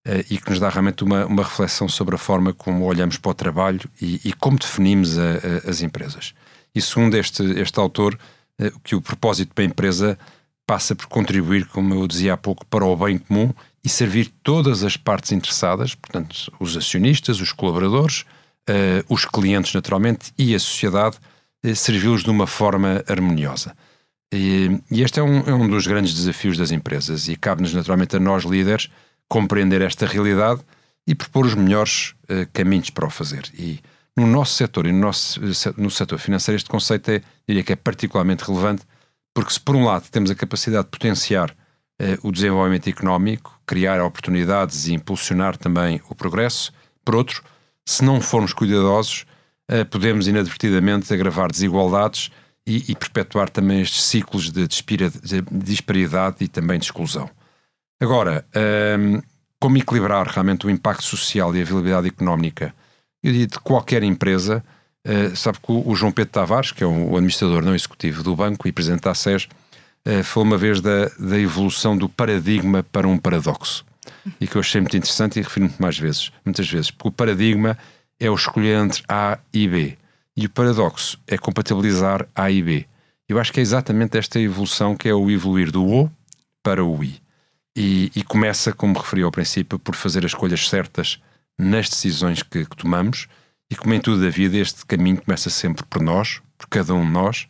uh, 0.06 0.24
e 0.30 0.38
que 0.38 0.48
nos 0.48 0.58
dá 0.58 0.70
realmente 0.70 1.04
uma, 1.04 1.26
uma 1.26 1.42
reflexão 1.42 1.90
sobre 1.90 2.14
a 2.14 2.18
forma 2.18 2.54
como 2.54 2.86
olhamos 2.86 3.18
para 3.18 3.30
o 3.30 3.34
trabalho 3.34 3.82
e, 4.00 4.18
e 4.24 4.32
como 4.32 4.58
definimos 4.58 5.18
a, 5.18 5.22
a, 5.66 5.70
as 5.70 5.82
empresas. 5.82 6.32
E 6.74 6.80
segundo 6.80 7.14
este, 7.16 7.42
este 7.60 7.78
autor, 7.78 8.18
uh, 8.58 8.80
que 8.80 8.94
o 8.94 9.02
propósito 9.02 9.52
da 9.54 9.62
empresa 9.62 10.18
passa 10.66 10.96
por 10.96 11.06
contribuir, 11.06 11.66
como 11.66 11.94
eu 11.94 12.08
dizia 12.08 12.32
há 12.32 12.36
pouco, 12.38 12.64
para 12.64 12.84
o 12.84 12.96
bem 12.96 13.18
comum 13.18 13.52
e 13.84 13.90
servir 13.90 14.32
todas 14.42 14.82
as 14.82 14.96
partes 14.96 15.32
interessadas, 15.32 15.94
portanto, 15.94 16.50
os 16.58 16.78
acionistas, 16.78 17.40
os 17.42 17.52
colaboradores, 17.52 18.24
uh, 18.68 19.04
os 19.12 19.24
clientes, 19.24 19.72
naturalmente, 19.74 20.32
e 20.38 20.54
a 20.54 20.58
sociedade, 20.58 21.18
uh, 21.64 21.74
servi-los 21.74 22.22
de 22.22 22.30
uma 22.30 22.46
forma 22.46 23.04
harmoniosa. 23.08 23.76
E, 24.32 24.80
e 24.90 25.02
este 25.02 25.20
é 25.20 25.22
um, 25.22 25.38
é 25.40 25.54
um, 25.54 25.68
dos 25.68 25.86
grandes 25.86 26.12
desafios 26.14 26.58
das 26.58 26.72
empresas 26.72 27.28
e 27.28 27.36
cabe-nos, 27.36 27.72
naturalmente, 27.72 28.16
a 28.16 28.20
nós, 28.20 28.44
líderes, 28.44 28.90
compreender 29.28 29.82
esta 29.82 30.06
realidade 30.06 30.60
e 31.06 31.14
propor 31.14 31.46
os 31.46 31.54
melhores 31.54 32.14
uh, 32.24 32.46
caminhos 32.52 32.90
para 32.90 33.06
o 33.06 33.10
fazer. 33.10 33.44
E 33.54 33.80
no 34.16 34.26
nosso 34.26 34.54
setor 34.54 34.86
e 34.86 34.92
no, 34.92 34.98
nosso, 34.98 35.40
no 35.76 35.90
setor 35.90 36.18
financeiro, 36.18 36.56
este 36.56 36.70
conceito 36.70 37.10
é, 37.10 37.22
diria 37.46 37.62
que 37.62 37.72
é 37.72 37.76
particularmente 37.76 38.44
relevante, 38.44 38.82
porque 39.34 39.52
se 39.52 39.60
por 39.60 39.76
um 39.76 39.84
lado 39.84 40.08
temos 40.10 40.30
a 40.30 40.34
capacidade 40.34 40.84
de 40.84 40.90
potenciar 40.90 41.54
o 42.22 42.30
desenvolvimento 42.30 42.88
económico, 42.88 43.58
criar 43.66 44.02
oportunidades 44.02 44.86
e 44.86 44.94
impulsionar 44.94 45.56
também 45.56 46.00
o 46.08 46.14
progresso, 46.14 46.72
por 47.04 47.14
outro, 47.14 47.42
se 47.86 48.04
não 48.04 48.20
formos 48.20 48.52
cuidadosos, 48.52 49.24
uh, 49.70 49.86
podemos 49.86 50.26
inadvertidamente 50.26 51.12
agravar 51.14 51.50
desigualdades 51.50 52.30
e, 52.66 52.90
e, 52.90 52.96
perpetuar 52.96 53.48
também 53.48 53.80
estes 53.80 54.02
ciclos 54.02 54.50
de, 54.50 54.66
de 54.66 55.42
disparidade 55.52 56.38
e 56.40 56.48
também 56.48 56.80
de 56.80 56.86
exclusão. 56.86 57.30
Agora, 58.00 58.44
uh, 58.50 59.22
como 59.60 59.78
equilibrar 59.78 60.26
realmente 60.26 60.66
o 60.66 60.70
impacto 60.70 61.04
social 61.04 61.54
e 61.54 61.62
a 61.62 61.64
viabilidade 61.64 62.08
económica 62.08 62.74
de 63.22 63.48
qualquer 63.62 64.02
empresa? 64.02 64.64
Uh, 65.06 65.36
sabe 65.36 65.58
que 65.58 65.70
o, 65.70 65.94
João 65.94 66.10
Pedro 66.10 66.32
Tavares, 66.32 66.72
que 66.72 66.82
é 66.82 66.86
o 66.86 67.14
administrador 67.14 67.64
não 67.64 67.74
executivo 67.74 68.24
do 68.24 68.34
banco 68.34 68.66
e 68.66 68.72
presidente 68.72 69.02
da 69.02 69.14
SES, 69.14 69.44
uh, 70.04 70.24
falou 70.24 70.48
uma 70.48 70.58
vez 70.58 70.80
da, 70.80 71.08
da 71.18 71.38
evolução 71.38 71.96
do 71.96 72.08
paradigma 72.08 72.82
para 72.82 73.06
um 73.06 73.16
paradoxo 73.16 73.84
e 74.40 74.46
que 74.46 74.56
eu 74.56 74.60
achei 74.60 74.80
muito 74.80 74.96
interessante 74.96 75.38
e 75.38 75.42
refiro-me 75.42 75.74
mais 75.78 75.98
vezes, 75.98 76.32
muitas 76.44 76.68
vezes, 76.68 76.90
porque 76.90 77.08
o 77.08 77.12
paradigma 77.12 77.76
é 78.18 78.30
o 78.30 78.34
escolher 78.34 78.78
entre 78.82 79.02
A 79.08 79.38
e 79.52 79.68
B 79.68 79.98
e 80.36 80.46
o 80.46 80.50
paradoxo 80.50 81.18
é 81.26 81.38
compatibilizar 81.38 82.28
A 82.34 82.50
e 82.50 82.62
B. 82.62 82.86
Eu 83.28 83.40
acho 83.40 83.52
que 83.52 83.58
é 83.58 83.62
exatamente 83.62 84.18
esta 84.18 84.38
evolução 84.38 84.94
que 84.94 85.08
é 85.08 85.14
o 85.14 85.30
evoluir 85.30 85.72
do 85.72 85.84
O 85.84 86.10
para 86.62 86.84
o 86.84 87.02
I. 87.02 87.20
E, 87.74 88.12
e 88.14 88.22
começa, 88.22 88.72
como 88.72 88.98
referi 88.98 89.22
ao 89.22 89.30
princípio, 89.30 89.78
por 89.78 89.94
fazer 89.94 90.24
as 90.24 90.30
escolhas 90.32 90.68
certas 90.68 91.20
nas 91.58 91.88
decisões 91.88 92.42
que, 92.42 92.64
que 92.64 92.76
tomamos 92.76 93.28
e 93.70 93.74
como 93.74 93.94
em 93.94 94.00
tudo 94.00 94.20
da 94.20 94.30
vida 94.30 94.56
este 94.56 94.84
caminho 94.86 95.20
começa 95.20 95.50
sempre 95.50 95.84
por 95.84 96.02
nós, 96.02 96.40
por 96.56 96.68
cada 96.68 96.94
um 96.94 97.04
de 97.04 97.10
nós 97.10 97.48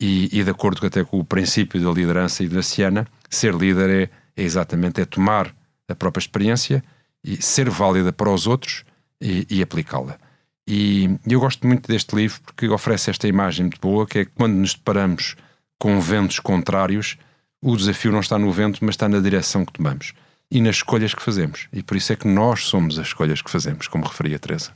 e, 0.00 0.28
e 0.32 0.42
de 0.42 0.50
acordo 0.50 0.84
até 0.84 1.04
com 1.04 1.18
o 1.18 1.24
princípio 1.24 1.80
da 1.80 1.90
liderança 1.90 2.42
e 2.42 2.48
da 2.48 2.62
Siena, 2.62 3.06
ser 3.30 3.54
líder 3.54 3.90
é, 3.90 4.10
é 4.36 4.42
exatamente 4.42 5.00
é 5.00 5.04
tomar 5.04 5.54
a 5.88 5.94
própria 5.94 6.20
experiência 6.20 6.82
e 7.24 7.42
ser 7.42 7.68
válida 7.70 8.12
para 8.12 8.30
os 8.30 8.46
outros 8.46 8.84
e, 9.20 9.46
e 9.48 9.62
aplicá-la. 9.62 10.18
E, 10.66 11.10
eu 11.26 11.40
gosto 11.40 11.66
muito 11.66 11.88
deste 11.88 12.14
livro 12.14 12.40
porque 12.42 12.68
oferece 12.68 13.10
esta 13.10 13.26
imagem 13.26 13.64
muito 13.64 13.80
boa, 13.80 14.06
que 14.06 14.20
é 14.20 14.24
quando 14.24 14.54
nos 14.54 14.74
deparamos 14.74 15.36
com 15.78 16.00
ventos 16.00 16.38
contrários, 16.38 17.16
o 17.60 17.76
desafio 17.76 18.12
não 18.12 18.20
está 18.20 18.38
no 18.38 18.50
vento, 18.52 18.78
mas 18.82 18.94
está 18.94 19.08
na 19.08 19.20
direção 19.20 19.64
que 19.64 19.72
tomamos 19.72 20.12
e 20.50 20.60
nas 20.60 20.76
escolhas 20.76 21.14
que 21.14 21.22
fazemos. 21.22 21.68
E 21.72 21.82
por 21.82 21.96
isso 21.96 22.12
é 22.12 22.16
que 22.16 22.28
nós 22.28 22.64
somos 22.64 22.98
as 22.98 23.08
escolhas 23.08 23.40
que 23.40 23.50
fazemos, 23.50 23.88
como 23.88 24.04
referia 24.04 24.36
a 24.36 24.38
Teresa. 24.38 24.72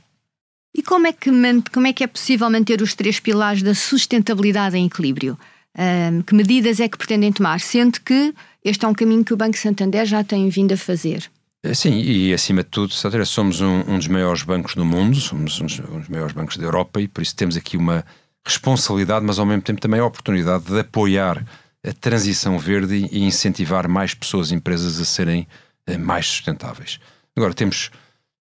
E 0.75 0.81
como 0.83 1.07
é 1.07 1.13
que, 1.13 1.29
como 1.71 1.87
é, 1.87 1.93
que 1.93 2.03
é 2.03 2.07
possível 2.07 2.49
manter 2.49 2.81
os 2.81 2.93
três 2.93 3.19
pilares 3.19 3.63
da 3.63 3.73
sustentabilidade 3.73 4.77
em 4.77 4.85
equilíbrio? 4.85 5.37
Um, 5.77 6.21
que 6.21 6.33
medidas 6.33 6.79
é 6.79 6.87
que 6.87 6.97
pretendem 6.97 7.31
tomar? 7.31 7.59
Sendo 7.59 8.01
que 8.01 8.33
este 8.63 8.83
é 8.83 8.87
um 8.87 8.93
caminho 8.93 9.23
que 9.23 9.33
o 9.33 9.37
Banco 9.37 9.57
Santander 9.57 10.05
já 10.05 10.23
tem 10.23 10.49
vindo 10.49 10.73
a 10.73 10.77
fazer. 10.77 11.29
Eh, 11.63 11.73
sim, 11.73 11.99
e 11.99 12.33
acima 12.33 12.63
de 12.63 12.69
tudo, 12.69 12.93
somos 13.25 13.61
um, 13.61 13.81
um 13.87 13.97
dos 13.97 14.07
maiores 14.07 14.43
bancos 14.43 14.75
do 14.75 14.85
mundo, 14.85 15.15
somos 15.17 15.59
um 15.61 15.65
dos, 15.65 15.79
um 15.79 15.99
dos, 15.99 16.09
maiores 16.09 16.33
bancos 16.33 16.57
da 16.57 16.63
Europa 16.63 17.01
e 17.01 17.07
por 17.07 17.21
isso 17.21 17.35
temos 17.35 17.57
aqui 17.57 17.77
uma 17.77 18.05
responsabilidade, 18.45 19.25
mas 19.25 19.39
ao 19.39 19.45
mesmo 19.45 19.61
tempo 19.61 19.81
também 19.81 19.99
a 19.99 20.05
oportunidade 20.05 20.65
de 20.65 20.79
apoiar 20.79 21.45
a 21.85 21.93
transição 21.93 22.57
verde 22.57 23.07
e 23.11 23.23
incentivar 23.23 23.87
mais 23.87 24.13
pessoas 24.13 24.51
e 24.51 24.55
empresas 24.55 24.99
a 24.99 25.05
serem 25.05 25.47
eh, 25.85 25.97
mais 25.97 26.25
sustentáveis. 26.27 26.99
Agora, 27.35 27.53
temos 27.53 27.91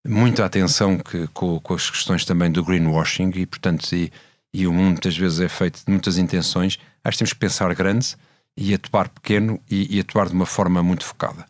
muita 0.07 0.45
atenção 0.45 0.99
que, 0.99 1.27
com, 1.29 1.59
com, 1.61 1.75
as 1.75 1.91
questões 1.91 2.25
também 2.25 2.51
do 2.51 2.65
greenwashing 2.65 3.31
e, 3.35 3.47
portanto, 3.47 3.93
e, 3.93 4.11
e 4.53 4.67
o 4.67 4.73
mundo 4.73 4.93
muitas 4.93 5.17
vezes 5.17 5.41
é 5.41 5.49
feito 5.49 5.85
de 5.85 5.91
muitas 5.91 6.19
intenções. 6.19 6.79
Acho 7.05 7.17
que 7.17 7.19
temos 7.19 7.33
que 7.33 7.39
pensar 7.39 7.75
grande 7.75 8.17
e 8.57 8.73
atuar 8.73 9.09
pequeno 9.09 9.61
e, 9.71 9.97
e 9.97 10.01
atuar 10.01 10.29
de 10.29 10.35
uma 10.35 10.47
forma 10.47 10.83
muito 10.83 11.05
focada. 11.05 11.45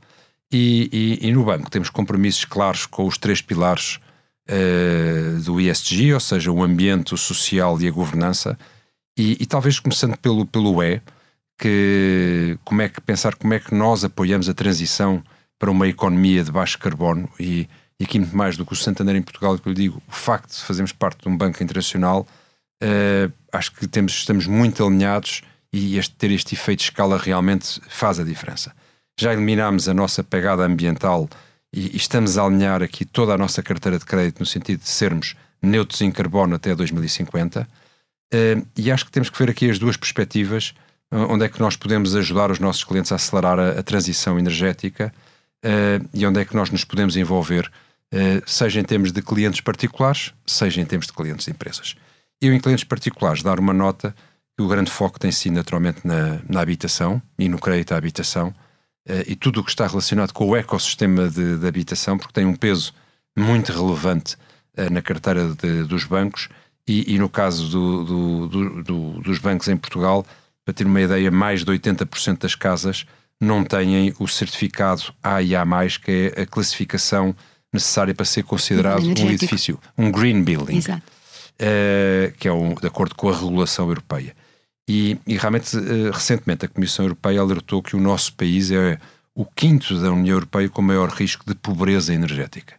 E, 0.51 0.89
e, 1.21 1.29
e, 1.29 1.33
no 1.33 1.45
banco 1.45 1.71
temos 1.71 1.91
compromissos 1.91 2.45
claros 2.45 2.87
com 2.87 3.07
os 3.07 3.19
três 3.19 3.41
pilares 3.41 3.99
uh, 4.49 5.41
do 5.43 5.61
ESG, 5.61 6.15
ou 6.15 6.21
seja, 6.21 6.51
o 6.51 6.63
ambiente, 6.63 7.15
o 7.15 7.17
social 7.17 7.81
e 7.81 7.89
a 7.89 7.91
governança, 7.91 8.59
e, 9.17 9.37
e, 9.41 9.47
talvez 9.47 9.81
começando 9.81 10.17
pelo, 10.19 10.47
pelo 10.47 10.83
E, 10.83 11.01
que 11.59 12.59
como 12.65 12.83
é 12.83 12.89
que 12.89 13.01
pensar 13.01 13.35
como 13.35 13.55
é 13.55 13.59
que 13.59 13.75
nós 13.75 14.05
apoiamos 14.05 14.49
a 14.49 14.55
transição 14.55 15.23
para 15.59 15.71
uma 15.71 15.89
economia 15.89 16.45
de 16.45 16.53
baixo 16.53 16.79
carbono 16.79 17.29
e, 17.41 17.69
e 17.99 18.05
aqui 18.05 18.19
muito 18.19 18.37
mais 18.37 18.57
do 18.57 18.67
que 18.67 18.75
o 18.75 18.77
Santander 18.77 19.17
em 19.17 19.23
Portugal, 19.23 19.59
que 19.59 19.69
eu 19.69 19.73
digo, 19.73 20.03
o 20.07 20.13
facto 20.13 20.51
de 20.55 20.63
fazermos 20.63 20.93
parte 20.93 21.23
de 21.23 21.29
um 21.29 21.37
banco 21.37 21.63
internacional, 21.63 22.27
uh, 22.83 23.33
acho 23.53 23.73
que 23.73 23.87
temos, 23.87 24.13
estamos 24.13 24.47
muito 24.47 24.85
alinhados 24.85 25.43
e 25.73 25.99
este, 25.99 26.15
ter 26.15 26.31
este 26.31 26.55
efeito 26.55 26.81
de 26.81 26.85
escala 26.85 27.19
realmente 27.19 27.81
faz 27.89 28.19
a 28.19 28.25
diferença. 28.25 28.75
Já 29.19 29.33
eliminámos 29.33 29.89
a 29.89 29.95
nossa 29.95 30.23
pegada 30.23 30.65
ambiental 30.65 31.29
e, 31.73 31.95
e, 31.95 31.97
estamos 31.97 32.39
a 32.39 32.45
alinhar 32.45 32.83
aqui 32.83 33.05
toda 33.05 33.35
a 33.35 33.39
nossa 33.39 33.63
carteira 33.63 33.99
de 33.99 34.05
crédito 34.05 34.41
no 34.41 34.47
sentido 34.47 34.81
de 34.81 34.89
sermos 34.89 35.35
neutros 35.61 36.01
em 36.01 36.11
carbono 36.11 36.55
até 36.55 36.75
2050. 36.75 37.63
Uh, 37.63 37.67
eh, 38.33 38.63
e 38.77 38.91
acho 38.91 39.05
que 39.05 39.11
temos 39.11 39.31
que 39.31 39.39
ver 39.39 39.51
aqui 39.51 39.71
as 39.71 39.79
duas 39.79 39.97
perspectivas, 39.97 40.75
onde 41.11 41.45
é 41.45 41.49
que 41.49 41.61
nós 41.61 41.77
podemos 41.77 42.17
ajudar 42.17 42.51
os 42.51 42.59
nossos 42.59 42.83
clientes 42.83 43.13
a 43.13 43.15
acelerar 43.15 43.61
a, 43.61 43.79
a 43.79 43.83
transição 43.83 44.39
energética 44.39 45.15
uh, 45.65 46.09
e 46.13 46.27
onde 46.27 46.41
é 46.41 46.45
que 46.45 46.55
nós 46.55 46.69
nos 46.71 46.85
podemos 46.85 47.17
envolver, 47.17 47.71
seja 48.47 48.81
em 48.81 48.85
termos 48.85 49.13
de 49.13 49.21
clientes 49.21 49.61
particulares, 49.61 50.33
seja 50.47 50.81
em 50.81 50.85
termos 50.85 51.07
de 51.07 51.13
clientes 51.13 51.45
de 51.45 51.51
empresas. 51.51 51.97
Eu, 52.41 52.53
em 52.53 52.61
clientes 52.61 52.85
particulares, 52.85 53.43
dar 53.43 53.59
uma 53.59 53.73
nota 53.73 54.15
o 54.59 54.69
grande 54.69 54.91
foco 54.91 55.21
tem 55.21 55.31
sido 55.31 55.55
naturalmente 55.55 56.01
na, 56.05 56.41
na 56.49 56.61
habitação 56.61 57.21
e 57.39 57.49
no 57.49 57.59
crédito 57.59 57.93
à 57.93 57.97
habitação 57.97 58.49
uh, 58.49 59.23
e 59.27 59.37
tudo 59.37 59.61
o 59.61 59.65
que 59.65 59.71
está 59.71 59.87
relacionado 59.87 60.33
com 60.33 60.49
o 60.49 60.57
ecossistema 60.57 61.29
de, 61.29 61.59
de 61.59 61.67
habitação, 61.67 62.17
porque 62.17 62.33
tem 62.33 62.47
um 62.47 62.55
peso 62.55 62.95
muito 63.37 63.71
relevante 63.73 64.37
uh, 64.79 64.91
na 64.91 65.03
carteira 65.03 65.55
de, 65.55 65.85
dos 65.85 66.05
bancos 66.05 66.49
e, 66.89 67.15
e 67.15 67.19
no 67.19 67.29
caso 67.29 67.69
do, 67.69 68.49
do, 68.49 68.83
do, 68.83 69.11
dos 69.21 69.39
bancos 69.39 69.69
em 69.69 69.77
Portugal, 69.77 70.25
para 70.65 70.73
ter 70.73 70.87
uma 70.87 71.01
ideia, 71.01 71.31
mais 71.31 71.63
de 71.63 71.71
80% 71.71 72.39
das 72.39 72.55
casas 72.55 73.05
não 73.39 73.63
têm 73.63 74.15
o 74.19 74.27
certificado 74.27 75.13
A 75.23 75.43
e 75.43 75.55
A+, 75.55 75.67
que 76.03 76.33
é 76.35 76.43
a 76.43 76.47
classificação 76.47 77.37
necessária 77.71 78.15
para 78.15 78.25
ser 78.25 78.43
considerado 78.45 79.05
um 79.05 79.31
edifício, 79.31 79.79
um 79.99 80.11
green 80.11 80.43
building, 80.43 80.81
uh, 81.61 82.33
que 82.39 82.49
é 82.49 82.53
um, 82.53 82.75
de 82.75 82.87
acordo 82.87 83.15
com 83.15 83.29
a 83.29 83.35
regulação 83.35 83.89
europeia. 83.89 84.35
E, 84.89 85.19
e 85.27 85.37
realmente, 85.37 85.77
uh, 85.77 86.11
recentemente, 86.13 86.65
a 86.65 86.69
Comissão 86.69 87.05
Europeia 87.05 87.41
alertou 87.41 87.83
que 87.83 87.97
o 87.97 88.01
nosso 88.01 88.33
país 88.35 88.71
é 88.71 88.99
o 89.35 89.45
quinto 89.45 90.01
da 90.01 90.11
União 90.11 90.37
Europeia 90.37 90.69
com 90.69 90.81
maior 90.81 91.11
risco 91.11 91.45
de 91.47 91.55
pobreza 91.55 92.15
energética. 92.15 92.75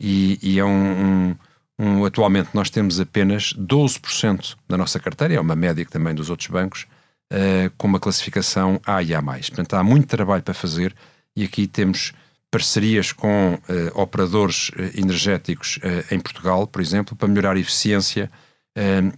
E, 0.00 0.38
e 0.42 0.58
é 0.58 0.64
um, 0.64 1.28
um, 1.28 1.36
um, 1.78 2.04
Atualmente, 2.04 2.50
nós 2.54 2.70
temos 2.70 2.98
apenas 2.98 3.52
12% 3.54 4.56
da 4.68 4.76
nossa 4.76 4.98
carteira, 4.98 5.34
é 5.34 5.40
uma 5.40 5.54
média 5.54 5.86
também 5.86 6.14
dos 6.14 6.28
outros 6.28 6.48
bancos, 6.48 6.86
uh, 7.32 7.70
com 7.76 7.86
uma 7.86 8.00
classificação 8.00 8.80
A 8.84 9.02
e 9.02 9.14
A. 9.14 9.22
Portanto, 9.22 9.74
há 9.74 9.84
muito 9.84 10.08
trabalho 10.08 10.42
para 10.42 10.54
fazer 10.54 10.94
e 11.36 11.44
aqui 11.44 11.66
temos 11.66 12.12
parcerias 12.52 13.10
com 13.10 13.54
uh, 13.54 14.00
operadores 14.00 14.70
energéticos 14.94 15.80
em 16.10 16.20
Portugal, 16.20 16.66
por 16.66 16.80
exemplo, 16.80 17.16
para 17.16 17.26
melhorar 17.26 17.56
a 17.56 17.58
eficiência 17.58 18.30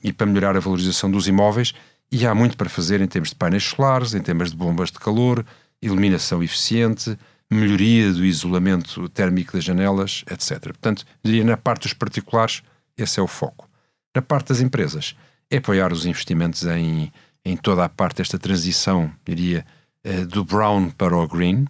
e 0.02 0.12
para 0.12 0.26
melhorar 0.26 0.56
a 0.56 0.60
valorização 0.60 1.10
dos 1.10 1.28
imóveis. 1.28 1.74
E 2.10 2.26
há 2.26 2.34
muito 2.34 2.56
para 2.56 2.68
fazer 2.68 3.00
em 3.00 3.06
termos 3.06 3.30
de 3.30 3.34
painéis 3.34 3.64
solares, 3.64 4.14
em 4.14 4.20
termos 4.20 4.50
de 4.50 4.56
bombas 4.56 4.90
de 4.90 4.98
calor, 4.98 5.44
iluminação 5.82 6.42
eficiente, 6.42 7.18
melhoria 7.50 8.12
do 8.12 8.24
isolamento 8.24 9.08
térmico 9.08 9.52
das 9.52 9.64
janelas, 9.64 10.24
etc. 10.30 10.60
Portanto, 10.60 11.04
diria 11.22 11.44
na 11.44 11.56
parte 11.56 11.82
dos 11.82 11.92
particulares, 11.92 12.62
esse 12.96 13.20
é 13.20 13.22
o 13.22 13.26
foco. 13.26 13.68
Na 14.14 14.22
parte 14.22 14.48
das 14.48 14.60
empresas, 14.60 15.14
é 15.50 15.58
apoiar 15.58 15.92
os 15.92 16.06
investimentos 16.06 16.64
em, 16.64 17.12
em 17.44 17.56
toda 17.56 17.84
a 17.84 17.88
parte 17.88 18.18
desta 18.18 18.38
transição, 18.38 19.10
diria, 19.24 19.64
eh, 20.02 20.24
do 20.24 20.44
brown 20.44 20.90
para 20.90 21.16
o 21.16 21.26
green, 21.26 21.66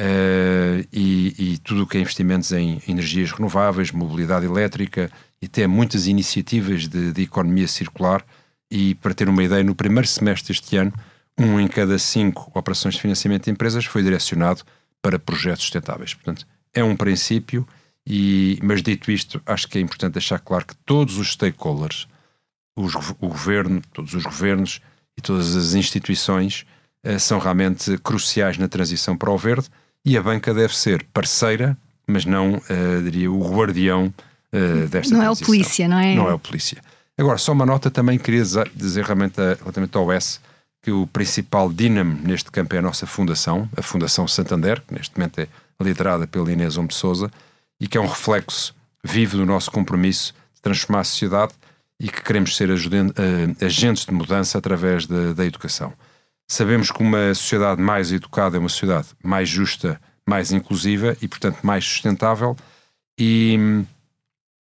Uh, 0.00 0.88
e, 0.90 1.34
e, 1.38 1.58
tudo 1.58 1.82
o 1.82 1.86
que 1.86 1.98
é 1.98 2.00
investimentos 2.00 2.50
em 2.50 2.80
energias 2.88 3.30
renováveis, 3.30 3.92
mobilidade 3.92 4.46
elétrica 4.46 5.10
e 5.40 5.46
até 5.46 5.66
muitas 5.66 6.06
iniciativas 6.06 6.88
de, 6.88 7.12
de, 7.12 7.22
economia 7.22 7.68
circular. 7.68 8.24
E 8.70 8.94
para 8.96 9.12
ter 9.12 9.28
uma 9.28 9.44
ideia, 9.44 9.62
no 9.62 9.74
primeiro 9.74 10.08
semestre 10.08 10.54
deste 10.54 10.76
ano, 10.76 10.92
um 11.38 11.60
em 11.60 11.68
cada 11.68 11.98
cinco 11.98 12.50
operações 12.54 12.94
de 12.94 13.02
financiamento 13.02 13.44
de 13.44 13.50
empresas 13.50 13.84
foi 13.84 14.02
direcionado 14.02 14.62
para 15.02 15.18
projetos 15.18 15.62
sustentáveis. 15.62 16.14
Portanto, 16.14 16.46
é 16.72 16.82
um 16.82 16.96
princípio, 16.96 17.68
e, 18.06 18.58
mas 18.62 18.82
dito 18.82 19.10
isto, 19.10 19.42
acho 19.44 19.68
que 19.68 19.76
é 19.76 19.80
importante 19.80 20.14
deixar 20.14 20.38
claro 20.38 20.66
que 20.66 20.76
todos 20.86 21.18
os 21.18 21.32
stakeholders, 21.32 22.08
os, 22.74 22.94
o 22.94 23.28
governo, 23.28 23.82
todos 23.92 24.14
os 24.14 24.24
governos 24.24 24.80
e 25.18 25.20
todas 25.20 25.54
as 25.54 25.74
instituições 25.74 26.64
uh, 27.06 27.20
são 27.20 27.38
realmente 27.38 27.98
cruciais 27.98 28.56
na 28.56 28.68
transição 28.68 29.16
para 29.16 29.30
o 29.30 29.36
verde 29.36 29.68
e 30.04 30.16
a 30.16 30.22
banca 30.22 30.52
deve 30.52 30.76
ser 30.76 31.04
parceira, 31.12 31.76
mas 32.06 32.24
não, 32.24 32.54
uh, 32.54 33.02
diria, 33.02 33.30
o 33.30 33.40
guardião 33.40 34.06
uh, 34.52 34.88
desta 34.88 35.14
Não 35.14 35.20
transição. 35.20 35.22
é 35.22 35.30
o 35.30 35.36
polícia, 35.36 35.88
não 35.88 35.98
é? 35.98 36.14
Não 36.14 36.28
é 36.28 36.34
o 36.34 36.38
polícia. 36.38 36.82
Agora, 37.16 37.38
só 37.38 37.52
uma 37.52 37.66
nota 37.66 37.90
também 37.90 38.18
queria 38.18 38.42
dizer 38.74 39.04
realmente 39.04 39.36
relativamente 39.36 39.96
ao 39.96 40.10
S, 40.10 40.40
que 40.82 40.90
o 40.90 41.06
principal 41.06 41.72
dínamo 41.72 42.18
neste 42.22 42.50
campo 42.50 42.74
é 42.74 42.78
a 42.78 42.82
nossa 42.82 43.06
fundação, 43.06 43.68
a 43.76 43.82
Fundação 43.82 44.26
Santander, 44.26 44.82
que 44.86 44.94
neste 44.94 45.16
momento 45.16 45.38
é 45.38 45.46
liderada 45.80 46.26
pela 46.26 46.50
Inês 46.50 46.76
Homem 46.76 46.88
de 46.88 46.94
Souza, 46.94 47.30
e 47.80 47.86
que 47.86 47.96
é 47.96 48.00
um 48.00 48.06
reflexo 48.06 48.74
vivo 49.04 49.36
do 49.36 49.46
nosso 49.46 49.70
compromisso 49.70 50.34
de 50.54 50.62
transformar 50.62 51.00
a 51.00 51.04
sociedade 51.04 51.52
e 52.00 52.08
que 52.08 52.22
queremos 52.22 52.56
ser 52.56 52.68
agentes 53.64 54.04
de 54.04 54.12
mudança 54.12 54.58
através 54.58 55.06
de, 55.06 55.34
da 55.34 55.44
educação. 55.44 55.92
Sabemos 56.52 56.90
que 56.90 57.00
uma 57.00 57.34
sociedade 57.34 57.80
mais 57.80 58.12
educada 58.12 58.58
é 58.58 58.60
uma 58.60 58.68
sociedade 58.68 59.08
mais 59.24 59.48
justa, 59.48 59.98
mais 60.28 60.52
inclusiva 60.52 61.16
e, 61.22 61.26
portanto, 61.26 61.60
mais 61.62 61.82
sustentável. 61.82 62.54
E 63.18 63.56
hum, 63.58 63.86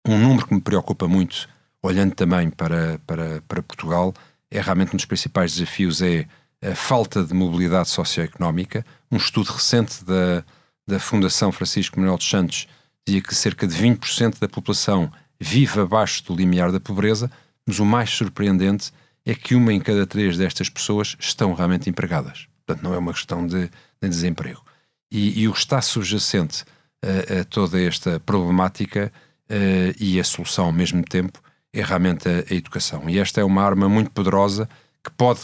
um 0.04 0.18
número 0.18 0.48
que 0.48 0.52
me 0.52 0.60
preocupa 0.60 1.06
muito, 1.06 1.48
olhando 1.80 2.12
também 2.12 2.50
para, 2.50 3.00
para, 3.06 3.40
para 3.46 3.62
Portugal, 3.62 4.12
é 4.50 4.60
realmente 4.60 4.94
um 4.94 4.96
dos 4.96 5.04
principais 5.04 5.54
desafios 5.54 6.02
é 6.02 6.26
a 6.60 6.74
falta 6.74 7.22
de 7.22 7.32
mobilidade 7.32 7.88
socioeconómica. 7.88 8.84
Um 9.08 9.16
estudo 9.16 9.52
recente 9.52 10.04
da, 10.04 10.42
da 10.88 10.98
Fundação 10.98 11.52
Francisco 11.52 12.00
Manuel 12.00 12.18
dos 12.18 12.28
Santos 12.28 12.66
dizia 13.06 13.22
que 13.22 13.32
cerca 13.32 13.64
de 13.64 13.76
20% 13.76 14.40
da 14.40 14.48
população 14.48 15.08
vive 15.38 15.78
abaixo 15.82 16.24
do 16.24 16.34
limiar 16.34 16.72
da 16.72 16.80
pobreza, 16.80 17.30
mas 17.64 17.78
o 17.78 17.84
mais 17.84 18.10
surpreendente 18.10 18.92
é 19.26 19.34
que 19.34 19.56
uma 19.56 19.72
em 19.72 19.80
cada 19.80 20.06
três 20.06 20.38
destas 20.38 20.70
pessoas 20.70 21.16
estão 21.18 21.52
realmente 21.52 21.90
empregadas. 21.90 22.46
Portanto, 22.64 22.84
não 22.84 22.94
é 22.94 22.98
uma 22.98 23.12
questão 23.12 23.44
de, 23.44 23.68
de 24.00 24.08
desemprego. 24.08 24.64
E, 25.10 25.42
e, 25.42 25.48
o 25.48 25.52
que 25.52 25.58
está 25.58 25.82
subjacente 25.82 26.64
a, 27.02 27.40
a 27.40 27.44
toda 27.44 27.80
esta 27.80 28.20
problemática 28.20 29.12
uh, 29.50 29.94
e 29.98 30.18
a 30.18 30.24
solução 30.24 30.66
ao 30.66 30.72
mesmo 30.72 31.02
tempo 31.04 31.40
é 31.72 31.82
realmente 31.82 32.28
a, 32.28 32.44
a, 32.50 32.54
educação. 32.54 33.08
E 33.10 33.18
esta 33.18 33.40
é 33.40 33.44
uma 33.44 33.62
arma 33.62 33.88
muito 33.88 34.10
poderosa 34.10 34.68
que 35.02 35.10
pode 35.10 35.40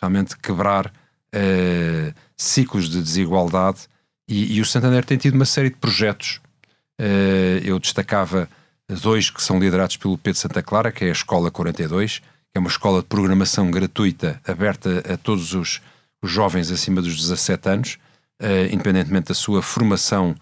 realmente 0.00 0.36
quebrar 0.38 0.86
uh, 0.86 2.14
ciclos 2.36 2.88
de 2.88 3.02
desigualdade. 3.02 3.88
E, 4.28 4.56
e, 4.56 4.60
o 4.60 4.64
Santander 4.64 5.04
tem 5.04 5.18
tido 5.18 5.34
uma 5.34 5.44
série 5.44 5.70
de 5.70 5.76
projetos. 5.76 6.40
Uh, 7.00 7.58
eu 7.64 7.80
destacava 7.80 8.48
dois 8.88 9.28
que 9.28 9.42
são 9.42 9.58
liderados 9.58 9.96
pelo 9.96 10.18
Pedro 10.18 10.40
Santa 10.40 10.62
Clara, 10.62 10.92
que 10.92 11.04
é 11.04 11.08
a 11.08 11.12
Escola 11.12 11.50
42, 11.50 12.22
que 12.54 12.58
é 12.58 12.60
uma 12.60 12.68
escola 12.68 13.00
de 13.00 13.08
programação 13.08 13.68
gratuita, 13.68 14.40
aberta 14.46 15.02
a 15.12 15.16
todos 15.16 15.54
os, 15.54 15.82
os 16.22 16.30
jovens 16.30 16.70
acima 16.70 17.02
dos 17.02 17.16
17 17.16 17.68
anos, 17.68 17.98
uh, 18.40 18.72
independentemente 18.72 19.26
da 19.26 19.34
sua 19.34 19.60
formação 19.60 20.36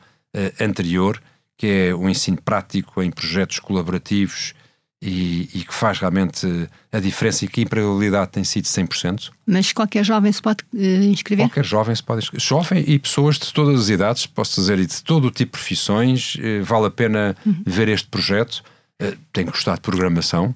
anterior, 0.58 1.22
que 1.58 1.66
é 1.66 1.94
o 1.94 2.08
ensino 2.08 2.40
prático 2.40 3.02
em 3.02 3.10
projetos 3.10 3.58
colaborativos 3.58 4.54
e, 5.02 5.48
e, 5.52 5.64
que 5.64 5.74
faz 5.74 5.98
realmente 5.98 6.46
a 6.92 7.00
diferença 7.00 7.44
e 7.44 7.48
que 7.48 7.60
a 7.60 7.64
empregabilidade 7.64 8.30
tem 8.30 8.44
sido 8.44 8.66
100%. 8.66 9.30
Mas 9.44 9.72
qualquer 9.72 10.04
jovem 10.04 10.30
se 10.30 10.40
pode 10.40 10.62
uh, 10.72 10.78
inscrever? 11.04 11.46
Qualquer 11.46 11.64
jovem 11.64 11.94
se 11.94 12.02
pode 12.02 12.22
inscrever. 12.22 12.46
Jovem 12.46 12.84
e 12.86 12.98
pessoas 13.00 13.36
de 13.36 13.52
todas 13.52 13.80
as 13.80 13.88
idades, 13.88 14.26
posso 14.26 14.60
dizer, 14.60 14.78
e 14.78 14.86
de 14.86 15.02
todo 15.02 15.24
o 15.26 15.30
tipo 15.30 15.56
de 15.56 15.62
profissões. 15.62 16.36
Uh, 16.36 16.62
vale 16.62 16.86
a 16.86 16.90
pena 16.90 17.36
uhum. 17.44 17.62
ver 17.66 17.88
este 17.88 18.06
projeto. 18.06 18.62
Uh, 19.02 19.16
tem 19.32 19.44
gostado 19.44 19.78
de 19.78 19.82
programação. 19.82 20.54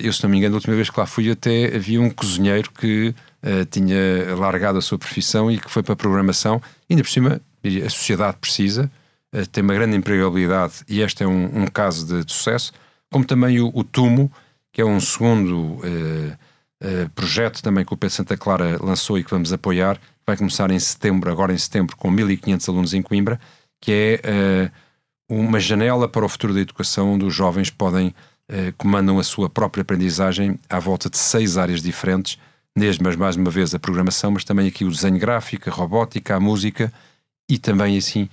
Eu, 0.00 0.12
se 0.12 0.22
não 0.22 0.30
me 0.30 0.38
engano, 0.38 0.54
a 0.54 0.58
última 0.58 0.74
vez 0.74 0.90
que 0.90 0.98
lá 0.98 1.06
fui, 1.06 1.30
até 1.30 1.74
havia 1.74 2.00
um 2.00 2.10
cozinheiro 2.10 2.70
que 2.70 3.14
tinha 3.70 4.34
largado 4.36 4.78
a 4.78 4.82
sua 4.82 4.98
profissão 4.98 5.50
e 5.50 5.58
que 5.58 5.70
foi 5.70 5.82
para 5.82 5.92
a 5.94 5.96
programação. 5.96 6.60
E 6.88 6.92
ainda 6.92 7.02
por 7.02 7.10
cima, 7.10 7.40
a 7.64 7.90
sociedade 7.90 8.38
precisa, 8.40 8.90
tem 9.52 9.62
uma 9.62 9.74
grande 9.74 9.96
empregabilidade 9.96 10.84
e 10.88 11.00
este 11.00 11.22
é 11.22 11.26
um, 11.26 11.62
um 11.62 11.66
caso 11.66 12.06
de, 12.06 12.24
de 12.24 12.32
sucesso 12.32 12.72
como 13.10 13.24
também 13.24 13.60
o, 13.60 13.70
o 13.74 13.84
Tumo, 13.84 14.30
que 14.72 14.80
é 14.80 14.84
um 14.84 15.00
segundo 15.00 15.80
projeto 17.14 17.62
também 17.62 17.84
que 17.84 17.92
o 17.92 17.96
Pedro 17.96 18.14
Santa 18.14 18.36
Clara 18.36 18.78
lançou 18.80 19.18
e 19.18 19.24
que 19.24 19.30
vamos 19.30 19.52
apoiar. 19.52 19.98
Vai 20.26 20.36
começar 20.36 20.70
em 20.70 20.78
setembro, 20.78 21.30
agora 21.30 21.52
em 21.52 21.58
setembro, 21.58 21.96
com 21.96 22.10
1.500 22.10 22.68
alunos 22.68 22.94
em 22.94 23.02
Coimbra, 23.02 23.40
que 23.80 23.92
é 23.92 24.68
uh, 25.30 25.34
uma 25.34 25.58
janela 25.58 26.08
para 26.08 26.24
o 26.24 26.28
futuro 26.28 26.54
da 26.54 26.60
educação, 26.60 27.14
onde 27.14 27.24
os 27.24 27.34
jovens 27.34 27.70
podem, 27.70 28.14
comandam 28.76 29.18
a 29.18 29.22
sua 29.22 29.50
própria 29.50 29.82
aprendizagem 29.82 30.58
à 30.68 30.78
volta 30.78 31.10
de 31.10 31.18
seis 31.18 31.58
áreas 31.58 31.82
diferentes, 31.82 32.38
mas 33.02 33.16
mais 33.16 33.36
uma 33.36 33.50
vez, 33.50 33.74
a 33.74 33.78
programação, 33.78 34.30
mas 34.30 34.44
também 34.44 34.68
aqui 34.68 34.84
o 34.84 34.90
desenho 34.90 35.18
gráfico, 35.18 35.68
a 35.68 35.72
robótica, 35.72 36.36
a 36.36 36.40
música 36.40 36.92
e 37.48 37.58
também 37.58 37.98
assim 37.98 38.28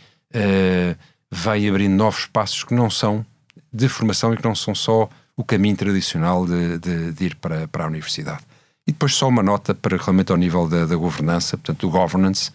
vai 1.29 1.67
abrindo 1.67 1.95
novos 1.95 2.21
espaços 2.21 2.63
que 2.63 2.73
não 2.73 2.89
são 2.89 3.25
de 3.73 3.89
formação 3.89 4.33
e 4.33 4.37
que 4.37 4.43
não 4.43 4.55
são 4.55 4.73
só 4.73 5.09
o 5.35 5.43
caminho 5.43 5.75
tradicional 5.75 6.45
de, 6.45 6.77
de, 6.79 7.11
de 7.11 7.25
ir 7.25 7.35
para, 7.35 7.67
para 7.67 7.83
a 7.83 7.87
universidade. 7.87 8.41
E 8.87 8.91
depois 8.91 9.13
só 9.15 9.27
uma 9.27 9.43
nota 9.43 9.73
para 9.73 9.97
realmente 9.97 10.31
ao 10.31 10.37
nível 10.37 10.67
da, 10.69 10.85
da 10.85 10.95
governança, 10.95 11.57
portanto, 11.57 11.81
do 11.81 11.89
governance, 11.89 12.51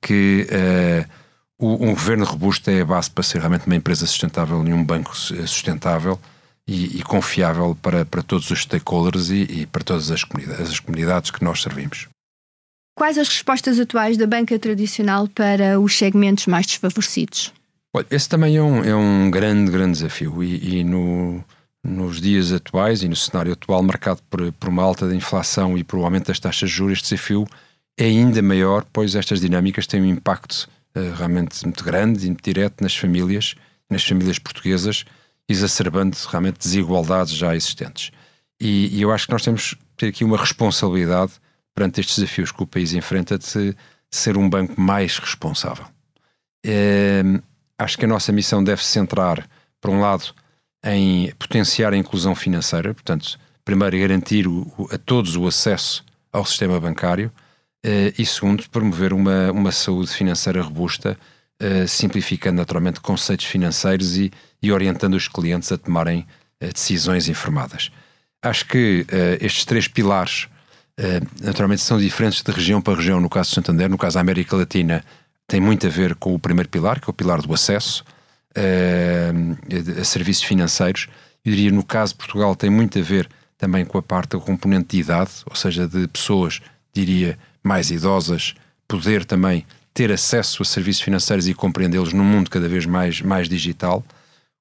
que 0.00 0.46
uh, 0.50 1.06
um 1.64 1.90
governo 1.90 2.24
robusto 2.24 2.70
é 2.70 2.80
a 2.80 2.84
base 2.84 3.10
para 3.10 3.22
ser 3.22 3.38
realmente 3.38 3.66
uma 3.66 3.76
empresa 3.76 4.06
sustentável 4.06 4.66
e 4.66 4.72
um 4.72 4.82
banco 4.82 5.16
sustentável 5.16 6.18
e, 6.72 6.98
e 6.98 7.02
confiável 7.02 7.76
para, 7.80 8.06
para 8.06 8.22
todos 8.22 8.50
os 8.50 8.62
stakeholders 8.62 9.28
e, 9.28 9.42
e 9.42 9.66
para 9.66 9.84
todas 9.84 10.10
as 10.10 10.24
comunidades, 10.24 10.70
as 10.70 10.80
comunidades 10.80 11.30
que 11.30 11.44
nós 11.44 11.60
servimos. 11.60 12.08
Quais 12.96 13.18
as 13.18 13.28
respostas 13.28 13.78
atuais 13.78 14.16
da 14.16 14.26
banca 14.26 14.58
tradicional 14.58 15.28
para 15.28 15.78
os 15.78 15.96
segmentos 15.96 16.46
mais 16.46 16.66
desfavorecidos? 16.66 17.52
Olha, 17.94 18.06
esse 18.10 18.28
também 18.28 18.56
é 18.56 18.62
um, 18.62 18.84
é 18.84 18.94
um 18.94 19.30
grande, 19.30 19.70
grande 19.70 19.92
desafio 19.92 20.42
e, 20.42 20.78
e 20.78 20.84
no, 20.84 21.44
nos 21.84 22.20
dias 22.20 22.52
atuais 22.52 23.02
e 23.02 23.08
no 23.08 23.16
cenário 23.16 23.52
atual 23.52 23.82
marcado 23.82 24.22
por, 24.30 24.50
por 24.52 24.68
uma 24.70 24.82
alta 24.82 25.06
de 25.06 25.14
inflação 25.14 25.76
e 25.76 25.84
por 25.84 25.98
um 25.98 26.04
aumento 26.04 26.28
das 26.28 26.40
taxas 26.40 26.70
de 26.70 26.76
juros, 26.76 26.98
este 26.98 27.14
desafio 27.14 27.46
é 27.98 28.04
ainda 28.04 28.40
maior, 28.40 28.86
pois 28.90 29.14
estas 29.14 29.40
dinâmicas 29.40 29.86
têm 29.86 30.00
um 30.00 30.06
impacto 30.06 30.68
uh, 30.96 31.14
realmente 31.16 31.62
muito 31.64 31.84
grande 31.84 32.24
e 32.24 32.30
muito 32.30 32.42
direto 32.42 32.80
nas 32.80 32.96
famílias, 32.96 33.54
nas 33.90 34.02
famílias 34.04 34.38
portuguesas, 34.38 35.04
exacerbando 35.58 36.16
realmente 36.28 36.58
desigualdades 36.58 37.34
já 37.34 37.54
existentes. 37.54 38.10
E, 38.60 38.96
e, 38.96 39.02
eu 39.02 39.12
acho 39.12 39.26
que 39.26 39.32
nós 39.32 39.42
temos 39.42 39.74
que 39.74 39.78
ter 39.96 40.06
aqui 40.08 40.24
uma 40.24 40.36
responsabilidade 40.36 41.32
perante 41.74 42.00
estes 42.00 42.18
desafios 42.18 42.52
que 42.52 42.62
o 42.62 42.66
país 42.66 42.92
enfrenta 42.92 43.38
de, 43.38 43.76
ser 44.10 44.36
um 44.36 44.48
banco 44.48 44.78
mais 44.80 45.18
responsável. 45.18 45.86
É, 46.64 47.22
acho 47.78 47.98
que 47.98 48.04
a 48.04 48.08
nossa 48.08 48.30
missão 48.30 48.62
deve 48.62 48.84
se 48.84 48.90
centrar, 48.90 49.48
por 49.80 49.90
um 49.90 50.00
lado, 50.00 50.34
em 50.84 51.32
potenciar 51.38 51.92
a 51.92 51.96
inclusão 51.96 52.34
financeira, 52.34 52.92
portanto, 52.92 53.38
primeiro, 53.64 53.98
garantir 53.98 54.46
o, 54.46 54.88
a 54.92 54.98
todos 54.98 55.34
o 55.34 55.46
acesso 55.46 56.04
ao 56.32 56.44
sistema 56.44 56.78
bancário 56.78 57.32
uh, 57.84 58.12
e, 58.18 58.26
segundo, 58.26 58.68
promover 58.68 59.12
uma, 59.12 59.50
uma 59.50 59.72
saúde 59.72 60.12
financeira 60.12 60.60
robusta, 60.62 61.18
uh, 61.62 61.86
simplificando 61.86 62.56
naturalmente 62.56 63.00
conceitos 63.00 63.46
financeiros 63.46 64.16
e, 64.16 64.30
e, 64.62 64.72
orientando 64.72 65.14
os 65.14 65.28
clientes 65.28 65.70
a 65.70 65.78
tomarem 65.78 66.26
uh, 66.60 66.72
decisões 66.72 67.28
informadas. 67.28 67.90
Acho 68.42 68.66
que 68.66 69.06
estes 69.40 69.64
três 69.64 69.86
pilares, 69.86 70.48
naturalmente, 71.40 71.80
são 71.80 71.96
diferentes 71.96 72.42
de 72.42 72.50
região 72.50 72.82
para 72.82 72.96
região. 72.96 73.20
No 73.20 73.30
caso 73.30 73.50
de 73.50 73.54
Santander, 73.54 73.88
no 73.88 73.96
caso 73.96 74.14
da 74.14 74.20
América 74.20 74.56
Latina, 74.56 75.04
tem 75.46 75.60
muito 75.60 75.86
a 75.86 75.90
ver 75.90 76.16
com 76.16 76.34
o 76.34 76.40
primeiro 76.40 76.68
pilar, 76.68 76.98
que 76.98 77.08
é 77.08 77.10
o 77.10 77.14
pilar 77.14 77.40
do 77.40 77.54
acesso 77.54 78.04
a 80.00 80.02
serviços 80.02 80.42
financeiros. 80.42 81.06
Eu 81.44 81.52
diria, 81.52 81.70
no 81.70 81.84
caso 81.84 82.14
de 82.14 82.18
Portugal, 82.18 82.56
tem 82.56 82.68
muito 82.68 82.98
a 82.98 83.02
ver 83.02 83.28
também 83.56 83.84
com 83.84 83.96
a 83.96 84.02
parte 84.02 84.30
do 84.30 84.40
componente 84.40 84.96
de 84.96 85.02
idade, 85.02 85.30
ou 85.46 85.54
seja, 85.54 85.86
de 85.86 86.08
pessoas, 86.08 86.60
diria, 86.92 87.38
mais 87.62 87.92
idosas, 87.92 88.56
poder 88.88 89.24
também 89.24 89.64
ter 89.94 90.10
acesso 90.10 90.62
a 90.62 90.64
serviços 90.64 91.02
financeiros 91.02 91.46
e 91.48 91.54
compreendê-los 91.54 92.12
num 92.12 92.24
mundo 92.24 92.50
cada 92.50 92.68
vez 92.68 92.86
mais, 92.86 93.20
mais 93.20 93.48
digital. 93.48 94.04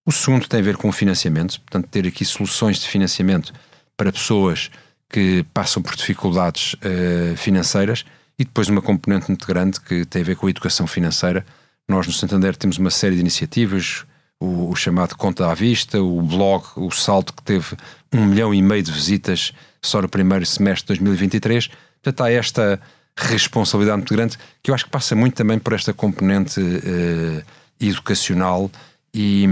O 0.05 0.11
segundo 0.11 0.47
tem 0.47 0.59
a 0.59 0.63
ver 0.63 0.77
com 0.77 0.89
o 0.89 0.91
financiamento, 0.91 1.59
portanto, 1.61 1.87
ter 1.87 2.07
aqui 2.07 2.25
soluções 2.25 2.79
de 2.79 2.87
financiamento 2.87 3.53
para 3.95 4.11
pessoas 4.11 4.71
que 5.09 5.45
passam 5.53 5.81
por 5.81 5.95
dificuldades 5.95 6.73
uh, 6.73 7.35
financeiras 7.37 8.05
e 8.39 8.43
depois 8.43 8.69
uma 8.69 8.81
componente 8.81 9.27
muito 9.27 9.45
grande 9.45 9.79
que 9.79 10.05
tem 10.05 10.21
a 10.21 10.25
ver 10.25 10.35
com 10.35 10.47
a 10.47 10.49
educação 10.49 10.87
financeira. 10.87 11.45
Nós 11.87 12.07
no 12.07 12.13
Santander 12.13 12.55
temos 12.55 12.77
uma 12.77 12.89
série 12.89 13.15
de 13.15 13.21
iniciativas, 13.21 14.05
o, 14.39 14.71
o, 14.71 14.75
chamado 14.75 15.15
Conta 15.15 15.51
à 15.51 15.53
Vista, 15.53 16.01
o 16.01 16.21
blog, 16.21 16.63
o 16.75 16.89
Salto, 16.89 17.33
que 17.33 17.43
teve 17.43 17.75
um 18.11 18.25
milhão 18.25 18.53
e 18.53 18.61
meio 18.61 18.81
de 18.81 18.91
visitas 18.91 19.53
só 19.81 20.01
no 20.01 20.09
primeiro 20.09 20.45
semestre 20.45 20.97
de 20.97 20.99
2023. 20.99 21.67
Portanto, 22.01 22.21
há 22.21 22.31
esta 22.31 22.81
responsabilidade 23.17 23.97
muito 23.97 24.13
grande 24.13 24.37
que 24.61 24.71
eu 24.71 24.75
acho 24.75 24.85
que 24.85 24.91
passa 24.91 25.15
muito 25.15 25.35
também 25.35 25.59
por 25.59 25.73
esta 25.73 25.93
componente 25.93 26.59
uh, 26.59 27.43
educacional 27.79 28.69
e, 29.13 29.45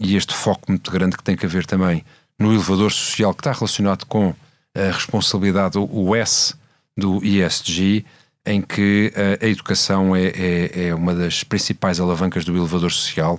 e, 0.00 0.16
este 0.16 0.34
foco 0.34 0.64
muito 0.68 0.90
grande 0.90 1.16
que 1.16 1.22
tem 1.22 1.36
que 1.36 1.44
haver 1.44 1.66
também 1.66 2.04
no 2.38 2.52
elevador 2.52 2.90
social 2.90 3.34
que 3.34 3.40
está 3.40 3.52
relacionado 3.52 4.06
com 4.06 4.34
a 4.74 4.92
responsabilidade, 4.92 5.78
o 5.78 6.14
S 6.14 6.54
do 6.96 7.22
ESG, 7.24 8.04
em 8.44 8.62
que 8.62 9.12
a, 9.14 9.44
a 9.44 9.48
educação 9.48 10.14
é, 10.14 10.26
é, 10.28 10.86
é, 10.88 10.94
uma 10.94 11.14
das 11.14 11.42
principais 11.42 11.98
alavancas 11.98 12.44
do 12.44 12.56
elevador 12.56 12.92
social 12.92 13.38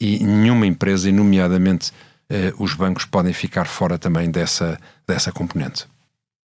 e 0.00 0.24
nenhuma 0.24 0.66
empresa, 0.66 1.08
e 1.08 1.12
nomeadamente 1.12 1.92
eh, 2.30 2.52
os 2.58 2.74
bancos, 2.74 3.04
podem 3.04 3.32
ficar 3.32 3.64
fora 3.64 3.98
também 3.98 4.30
dessa, 4.30 4.78
dessa 5.06 5.32
componente. 5.32 5.86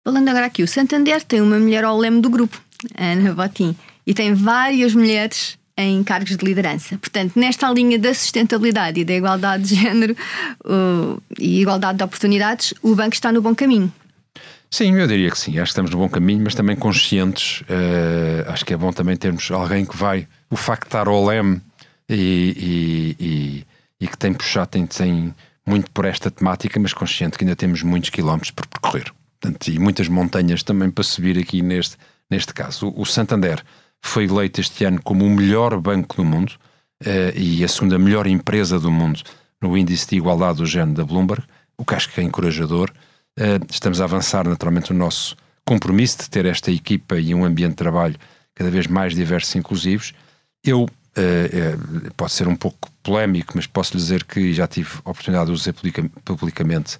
Falando 0.03 0.29
agora 0.29 0.47
aqui, 0.47 0.63
o 0.63 0.67
Santander 0.67 1.23
tem 1.23 1.41
uma 1.41 1.59
mulher 1.59 1.83
ao 1.83 1.95
leme 1.95 2.21
do 2.21 2.29
grupo, 2.29 2.59
Ana 2.97 3.33
Botim, 3.35 3.75
e 4.05 4.15
tem 4.15 4.33
várias 4.33 4.95
mulheres 4.95 5.59
em 5.77 6.03
cargos 6.03 6.35
de 6.35 6.43
liderança. 6.43 6.97
Portanto, 6.97 7.33
nesta 7.35 7.71
linha 7.71 7.99
da 7.99 8.11
sustentabilidade 8.11 8.99
e 8.99 9.05
da 9.05 9.13
igualdade 9.13 9.63
de 9.63 9.75
género 9.75 10.15
uh, 10.65 11.21
e 11.37 11.61
igualdade 11.61 11.99
de 11.99 12.03
oportunidades, 12.03 12.73
o 12.81 12.95
banco 12.95 13.13
está 13.13 13.31
no 13.31 13.43
bom 13.43 13.53
caminho. 13.53 13.93
Sim, 14.71 14.95
eu 14.95 15.05
diria 15.05 15.29
que 15.29 15.37
sim. 15.37 15.51
Acho 15.59 15.65
que 15.65 15.69
estamos 15.69 15.91
no 15.91 15.97
bom 15.97 16.09
caminho, 16.09 16.41
mas 16.43 16.55
também 16.55 16.75
conscientes. 16.75 17.61
Uh, 17.61 18.49
acho 18.49 18.65
que 18.65 18.73
é 18.73 18.77
bom 18.77 18.91
também 18.91 19.15
termos 19.15 19.51
alguém 19.51 19.85
que 19.85 19.95
vai. 19.95 20.27
O 20.49 20.55
facto 20.55 20.83
de 20.83 20.87
estar 20.87 21.07
ao 21.07 21.23
leme 21.23 21.61
e, 22.09 23.15
e, 23.19 23.25
e, 23.25 23.65
e 23.99 24.07
que 24.07 24.17
tem 24.17 24.33
puxado, 24.33 24.67
tem, 24.67 24.87
tem 24.87 25.35
muito 25.65 25.91
por 25.91 26.05
esta 26.05 26.31
temática, 26.31 26.79
mas 26.79 26.91
consciente 26.91 27.37
que 27.37 27.43
ainda 27.43 27.55
temos 27.55 27.83
muitos 27.83 28.09
quilómetros 28.09 28.49
por 28.49 28.65
percorrer. 28.65 29.11
Portanto, 29.41 29.67
e 29.69 29.79
muitas 29.79 30.07
montanhas 30.07 30.61
também 30.61 30.91
para 30.91 31.03
subir 31.03 31.37
aqui 31.39 31.63
neste, 31.63 31.97
neste 32.29 32.53
caso. 32.53 32.93
O, 32.95 33.05
Santander 33.05 33.63
foi 33.99 34.25
eleito 34.25 34.61
este 34.61 34.85
ano 34.85 35.01
como 35.01 35.25
o 35.25 35.29
melhor 35.29 35.79
banco 35.81 36.15
do 36.15 36.23
mundo 36.23 36.51
uh, 37.01 37.35
e 37.35 37.63
a 37.63 37.67
segunda 37.67 37.97
melhor 37.97 38.27
empresa 38.27 38.79
do 38.79 38.91
mundo 38.91 39.21
no 39.59 39.75
índice 39.75 40.07
de 40.07 40.17
igualdade 40.17 40.59
do 40.59 40.65
género 40.65 40.93
da 40.93 41.03
Bloomberg, 41.03 41.43
o 41.75 41.83
que 41.83 41.95
acho 41.95 42.09
que 42.09 42.21
é 42.21 42.23
encorajador. 42.23 42.91
Uh, 43.39 43.65
estamos 43.69 43.99
a 43.99 44.03
avançar 44.03 44.47
naturalmente 44.47 44.91
o 44.91 44.93
nosso 44.95 45.35
compromisso 45.65 46.19
de 46.19 46.29
ter 46.29 46.45
esta 46.45 46.71
equipa 46.71 47.19
e 47.19 47.33
um 47.33 47.43
ambiente 47.43 47.71
de 47.71 47.77
trabalho 47.77 48.15
cada 48.53 48.69
vez 48.69 48.85
mais 48.85 49.15
diversos 49.15 49.53
e 49.55 49.57
inclusivos. 49.57 50.13
Eu 50.63 50.87
Uh, 51.11 52.09
pode 52.15 52.31
ser 52.31 52.47
um 52.47 52.55
pouco 52.55 52.89
polémico, 53.03 53.51
mas 53.55 53.67
posso 53.67 53.97
dizer 53.97 54.23
que 54.23 54.53
já 54.53 54.65
tive 54.65 54.91
a 55.03 55.09
oportunidade 55.09 55.51
de 55.51 55.57
dizer 55.57 55.75
publicamente. 56.23 56.97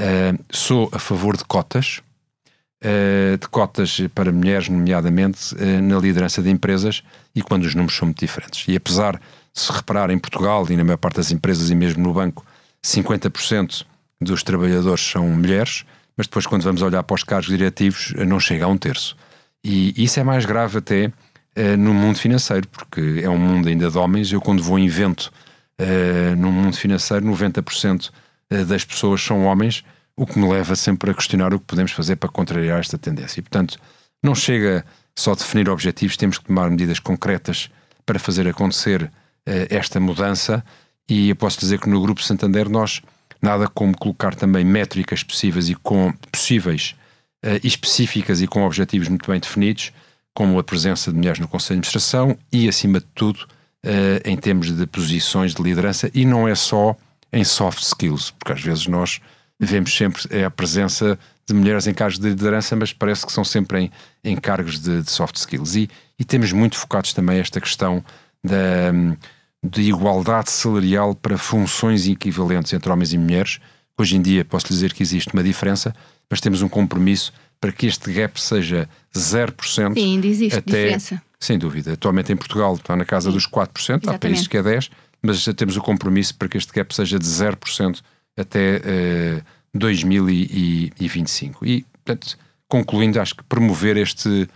Uh, 0.00 0.42
sou 0.50 0.88
a 0.92 0.98
favor 0.98 1.36
de 1.36 1.44
cotas, 1.44 2.00
uh, 2.82 3.36
de 3.36 3.46
cotas 3.48 4.00
para 4.14 4.32
mulheres, 4.32 4.68
nomeadamente 4.70 5.54
na 5.82 5.98
liderança 5.98 6.42
de 6.42 6.48
empresas, 6.48 7.02
e 7.34 7.42
quando 7.42 7.64
os 7.64 7.74
números 7.74 7.96
são 7.96 8.06
muito 8.06 8.20
diferentes. 8.20 8.66
E 8.66 8.74
apesar 8.74 9.16
de 9.16 9.60
se 9.60 9.70
reparar 9.70 10.10
em 10.10 10.18
Portugal 10.18 10.66
e 10.70 10.76
na 10.76 10.84
maior 10.84 10.96
parte 10.96 11.16
das 11.16 11.30
empresas 11.30 11.70
e 11.70 11.74
mesmo 11.74 12.02
no 12.02 12.14
banco, 12.14 12.46
50% 12.82 13.84
dos 14.20 14.42
trabalhadores 14.42 15.02
são 15.02 15.28
mulheres, 15.28 15.84
mas 16.16 16.26
depois, 16.26 16.46
quando 16.46 16.62
vamos 16.62 16.82
olhar 16.82 17.02
para 17.02 17.14
os 17.14 17.24
cargos 17.24 17.48
diretivos, 17.48 18.12
não 18.26 18.38
chega 18.38 18.64
a 18.64 18.68
um 18.68 18.76
terço. 18.76 19.16
E 19.64 20.02
isso 20.02 20.20
é 20.20 20.24
mais 20.24 20.44
grave 20.44 20.78
até 20.78 21.06
uh, 21.06 21.76
no 21.78 21.94
mundo 21.94 22.18
financeiro, 22.18 22.66
porque 22.68 23.20
é 23.22 23.28
um 23.28 23.38
mundo 23.38 23.68
ainda 23.68 23.90
de 23.90 23.98
homens. 23.98 24.32
Eu, 24.32 24.40
quando 24.40 24.62
vou 24.62 24.78
em 24.78 24.86
evento 24.86 25.32
uh, 25.80 26.36
no 26.36 26.50
mundo 26.50 26.76
financeiro, 26.76 27.24
90% 27.24 28.08
eh, 28.08 28.12
das 28.66 28.84
pessoas 28.84 29.22
são 29.22 29.44
homens, 29.44 29.84
o 30.16 30.26
que 30.26 30.38
me 30.38 30.48
leva 30.48 30.76
sempre 30.76 31.10
a 31.10 31.14
questionar 31.14 31.54
o 31.54 31.58
que 31.58 31.66
podemos 31.66 31.92
fazer 31.92 32.16
para 32.16 32.28
contrariar 32.28 32.80
esta 32.80 32.98
tendência. 32.98 33.40
E, 33.40 33.42
portanto, 33.42 33.78
não 34.22 34.34
chega 34.34 34.84
só 35.16 35.32
a 35.32 35.34
definir 35.34 35.68
objetivos, 35.68 36.16
temos 36.16 36.38
que 36.38 36.44
tomar 36.44 36.70
medidas 36.70 36.98
concretas 36.98 37.70
para 38.04 38.18
fazer 38.18 38.46
acontecer 38.46 39.04
uh, 39.04 39.10
esta 39.70 39.98
mudança. 39.98 40.64
E 41.08 41.30
eu 41.30 41.36
posso 41.36 41.58
dizer 41.58 41.80
que 41.80 41.88
no 41.88 42.00
Grupo 42.00 42.22
Santander 42.22 42.68
nós 42.68 43.00
nada 43.40 43.66
como 43.66 43.96
colocar 43.96 44.34
também 44.34 44.64
métricas 44.64 45.22
possíveis 45.22 45.70
e 45.70 45.74
com 45.74 46.12
possíveis 46.30 46.94
uh, 47.44 47.66
específicas 47.66 48.42
e 48.42 48.46
com 48.46 48.64
objetivos 48.64 49.08
muito 49.08 49.30
bem 49.30 49.40
definidos 49.40 49.92
como 50.34 50.58
a 50.58 50.64
presença 50.64 51.10
de 51.10 51.16
mulheres 51.16 51.38
no 51.38 51.48
Conselho 51.48 51.80
de 51.80 51.88
Administração 51.88 52.38
e, 52.52 52.68
acima 52.68 53.00
de 53.00 53.06
tudo, 53.14 53.46
em 54.24 54.36
termos 54.36 54.70
de 54.70 54.86
posições 54.86 55.54
de 55.54 55.62
liderança, 55.62 56.08
e 56.14 56.24
não 56.24 56.46
é 56.46 56.54
só 56.54 56.96
em 57.32 57.44
soft 57.44 57.82
skills, 57.82 58.30
porque 58.30 58.52
às 58.52 58.60
vezes 58.60 58.86
nós 58.86 59.20
vemos 59.58 59.94
sempre 59.94 60.22
é 60.30 60.44
a 60.44 60.50
presença 60.50 61.18
de 61.46 61.54
mulheres 61.54 61.86
em 61.86 61.92
cargos 61.92 62.18
de 62.18 62.28
liderança, 62.28 62.74
mas 62.74 62.92
parece 62.92 63.26
que 63.26 63.32
são 63.32 63.44
sempre 63.44 63.80
em, 63.82 63.90
em 64.24 64.36
cargos 64.36 64.78
de, 64.80 65.02
de, 65.02 65.10
soft 65.10 65.36
skills. 65.36 65.74
E, 65.74 65.90
e, 66.18 66.24
temos 66.24 66.52
muito 66.52 66.76
focados 66.76 67.12
também 67.12 67.38
esta 67.38 67.60
questão 67.60 68.02
da, 68.42 68.92
de 69.62 69.82
igualdade 69.82 70.50
salarial 70.50 71.14
para 71.14 71.36
funções 71.36 72.06
equivalentes 72.08 72.72
entre 72.72 72.90
homens 72.90 73.12
e 73.12 73.18
mulheres. 73.18 73.58
Hoje 73.98 74.16
em 74.16 74.22
dia 74.22 74.44
posso 74.44 74.68
dizer 74.68 74.94
que 74.94 75.02
existe 75.02 75.32
uma 75.34 75.42
diferença, 75.42 75.94
mas 76.30 76.40
temos 76.40 76.62
um 76.62 76.68
compromisso 76.68 77.32
para 77.60 77.70
que 77.70 77.86
este 77.86 78.10
gap 78.12 78.40
seja 78.40 78.88
0%. 79.14 79.94
Sim, 79.94 80.14
ainda 80.14 80.26
existe 80.26 80.56
até, 80.56 80.70
diferença. 80.70 81.22
Sem 81.38 81.58
dúvida. 81.58 81.92
Atualmente 81.92 82.32
em 82.32 82.36
Portugal 82.36 82.74
está 82.74 82.96
na 82.96 83.04
casa 83.04 83.28
Sim. 83.28 83.34
dos 83.34 83.46
4%, 83.46 83.68
Exatamente. 83.78 84.08
há 84.08 84.18
países 84.18 84.46
que 84.46 84.56
é 84.56 84.62
10%, 84.62 84.90
mas 85.22 85.42
já 85.42 85.52
temos 85.52 85.76
o 85.76 85.82
compromisso 85.82 86.34
para 86.34 86.48
que 86.48 86.56
este 86.56 86.72
gap 86.72 86.94
seja 86.94 87.18
de 87.18 87.26
0% 87.26 88.00
até 88.36 88.76
uh, 88.76 88.80
eh, 88.84 89.42
2025. 89.74 91.66
E, 91.66 91.82
portanto, 91.82 92.38
concluindo, 92.68 93.20
acho 93.20 93.34
que 93.36 93.44
promover 93.44 93.96
este 93.96 94.28
uh, 94.28 94.48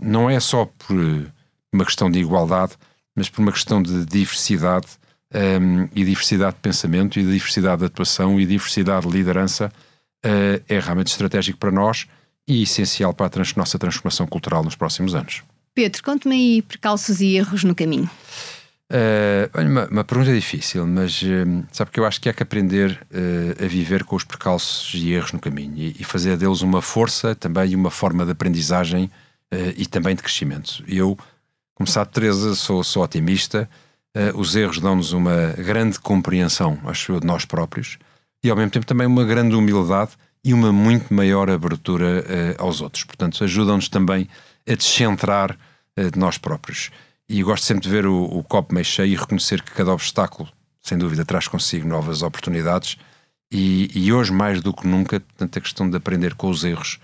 não 0.00 0.30
é 0.30 0.38
só 0.38 0.66
por 0.66 0.96
uma 1.72 1.84
questão 1.84 2.10
de 2.10 2.18
igualdade, 2.20 2.74
mas 3.16 3.28
por 3.28 3.42
uma 3.42 3.52
questão 3.52 3.82
de 3.82 4.04
diversidade 4.04 4.86
um, 5.34 5.38
ehm, 5.38 5.88
e 5.94 6.04
diversidade 6.04 6.54
de 6.54 6.60
pensamento 6.60 7.18
e 7.18 7.22
de 7.22 7.32
diversidade 7.32 7.80
de 7.80 7.86
atuação 7.86 8.40
e 8.40 8.46
diversidade 8.46 9.06
de 9.06 9.12
liderança 9.12 9.72
uh, 10.24 10.62
é 10.68 10.78
realmente 10.78 11.08
estratégico 11.08 11.58
para 11.58 11.72
nós 11.72 12.06
e 12.46 12.62
essencial 12.62 13.12
para 13.12 13.26
a 13.26 13.30
trans 13.30 13.54
nossa 13.54 13.78
transformação 13.78 14.26
cultural 14.26 14.62
nos 14.62 14.76
próximos 14.76 15.14
anos. 15.14 15.42
Pedro, 15.74 16.02
conte-me 16.04 16.34
aí 16.34 16.62
percalços 16.62 17.20
e 17.20 17.36
erros 17.36 17.64
no 17.64 17.74
caminho. 17.74 18.08
Uh, 18.94 19.50
olha, 19.54 19.68
uma, 19.68 19.88
uma, 19.88 20.04
pergunta 20.04 20.32
difícil, 20.32 20.86
mas 20.86 21.20
uh, 21.20 21.66
sabe 21.72 21.90
que 21.90 21.98
eu 21.98 22.06
acho 22.06 22.20
que 22.20 22.28
há 22.28 22.32
que 22.32 22.44
aprender 22.44 23.04
uh, 23.10 23.64
a 23.64 23.66
viver 23.66 24.04
com 24.04 24.14
os 24.14 24.22
percalços 24.22 24.94
e 24.94 25.10
erros 25.10 25.32
no 25.32 25.40
caminho 25.40 25.76
e, 25.76 25.96
e 25.98 26.04
fazer 26.04 26.36
deles 26.36 26.60
uma 26.60 26.80
força 26.80 27.34
também 27.34 27.74
uma 27.74 27.90
forma 27.90 28.24
de 28.24 28.30
aprendizagem 28.30 29.10
e 29.76 29.86
também 29.86 30.16
de 30.16 30.22
crescimento. 30.22 30.82
Eu, 30.88 31.16
como 31.76 31.86
sabe, 31.86 32.10
Teresa, 32.10 32.56
sou, 32.56 32.82
sou 32.82 33.04
otimista, 33.04 33.68
os 34.34 34.56
erros 34.56 34.80
dão-nos 34.80 35.12
uma 35.12 35.54
grande 35.56 36.00
compreensão, 36.00 36.76
acho 36.86 37.12
eu, 37.12 37.20
de 37.20 37.26
nós 37.26 37.44
próprios 37.44 37.96
e 38.42 38.50
ao 38.50 38.56
mesmo 38.56 38.72
tempo 38.72 38.84
também 38.84 39.06
uma 39.06 39.22
grande 39.22 39.54
humildade 39.54 40.12
e 40.42 40.52
uma 40.52 40.72
muito 40.72 41.14
maior 41.14 41.48
abertura 41.48 42.24
aos 42.58 42.80
outros. 42.80 43.04
Portanto, 43.04 43.44
ajudam-nos 43.44 43.88
também 43.88 44.28
a 44.68 44.74
descentrar 44.74 45.56
de 45.96 46.18
nós 46.18 46.36
próprios. 46.36 46.90
E 47.28 47.42
gosto 47.42 47.64
sempre 47.64 47.84
de 47.84 47.90
ver 47.90 48.06
o, 48.06 48.24
o, 48.24 48.42
copo 48.42 48.74
meio 48.74 48.84
cheio 48.84 49.12
e 49.12 49.16
reconhecer 49.16 49.62
que 49.62 49.72
cada 49.72 49.92
obstáculo, 49.92 50.48
sem 50.82 50.98
dúvida, 50.98 51.24
traz 51.24 51.48
consigo 51.48 51.86
novas 51.88 52.22
oportunidades. 52.22 52.96
E, 53.50 53.90
e 53.94 54.12
hoje, 54.12 54.32
mais 54.32 54.60
do 54.60 54.72
que 54.74 54.86
nunca, 54.86 55.20
portanto, 55.20 55.58
a 55.58 55.62
questão 55.62 55.88
de 55.88 55.96
aprender 55.96 56.34
com 56.34 56.50
os 56.50 56.64
erros, 56.64 57.00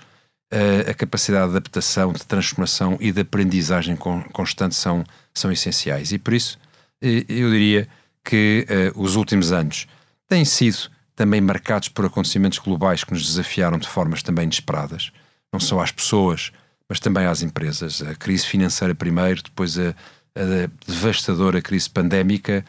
uh, 0.52 0.90
a 0.90 0.94
capacidade 0.94 1.50
de 1.50 1.56
adaptação, 1.56 2.12
de 2.12 2.26
transformação 2.26 2.98
e 3.00 3.12
de 3.12 3.20
aprendizagem 3.22 3.96
con 3.96 4.22
constante 4.33 4.74
são, 4.74 5.04
são 5.33 5.50
essenciais. 5.50 6.12
E 6.12 6.18
por 6.18 6.35
isso, 6.35 6.59
eu 7.00 7.50
diria 7.50 7.88
que 8.22 8.66
os 8.94 9.16
últimos 9.16 9.52
anos 9.52 9.87
têm 10.28 10.44
sido 10.44 10.90
também 11.16 11.40
marcados 11.40 11.88
por 11.88 12.04
acontecimentos 12.06 12.59
globais 12.59 13.04
que 13.04 13.12
nos 13.12 13.26
desafiaram 13.26 13.78
de 13.78 13.88
formas 13.88 14.22
também 14.22 14.44
inesperadas, 14.44 15.12
não 15.52 15.61
só 15.61 15.80
às 15.80 15.90
pessoas, 15.90 16.52
mas 16.90 17.00
também 17.00 17.24
às 17.24 17.40
empresas. 17.40 18.03
A 18.03 18.14
crise 18.14 18.44
financeira 18.44 18.94
primeiro, 18.94 19.42
depois 19.42 19.79
a, 19.79 19.94
a 20.35 20.68
devastadora 20.87 21.62
crise 21.62 21.88
pandémica, 21.88 22.62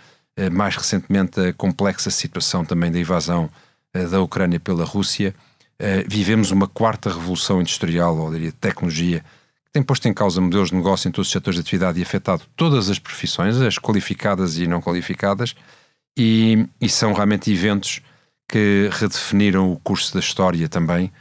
mais 0.51 0.77
recentemente 0.77 1.41
a 1.41 1.51
complexa 1.51 2.09
situação 2.09 2.63
também 2.63 2.89
da 2.89 2.99
invasão 2.99 3.49
da 4.09 4.21
Ucrânia 4.21 4.59
pela 4.59 4.85
Rússia, 4.85 5.35
Uh, 5.81 6.05
vivemos 6.07 6.51
uma 6.51 6.67
quarta 6.67 7.09
revolução 7.09 7.59
industrial, 7.59 8.15
ou 8.15 8.31
diria 8.31 8.51
tecnologia, 8.51 9.21
que 9.65 9.71
tem 9.73 9.81
posto 9.81 10.07
em 10.07 10.13
causa 10.13 10.39
modelos 10.39 10.69
de 10.69 10.75
negócio 10.75 11.09
em 11.09 11.11
todos 11.11 11.27
os 11.27 11.31
setores 11.31 11.55
de 11.55 11.61
atividade 11.61 11.99
e 11.99 12.03
afetado 12.03 12.43
todas 12.55 12.87
as 12.87 12.99
profissões, 12.99 13.59
as 13.59 13.79
qualificadas 13.79 14.59
e 14.59 14.67
não 14.67 14.79
qualificadas, 14.79 15.55
e, 16.15 16.67
e 16.79 16.87
são 16.87 17.13
realmente 17.13 17.51
eventos 17.51 17.99
que 18.47 18.89
redefiniram 18.91 19.71
o 19.71 19.79
curso 19.79 20.13
da 20.13 20.19
história 20.19 20.69
também, 20.69 21.11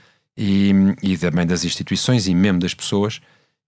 e, 0.43 0.73
e 1.03 1.19
também 1.19 1.47
das 1.47 1.67
instituições 1.67 2.27
e 2.27 2.35
mesmo 2.35 2.59
das 2.59 2.73
pessoas, 2.73 3.21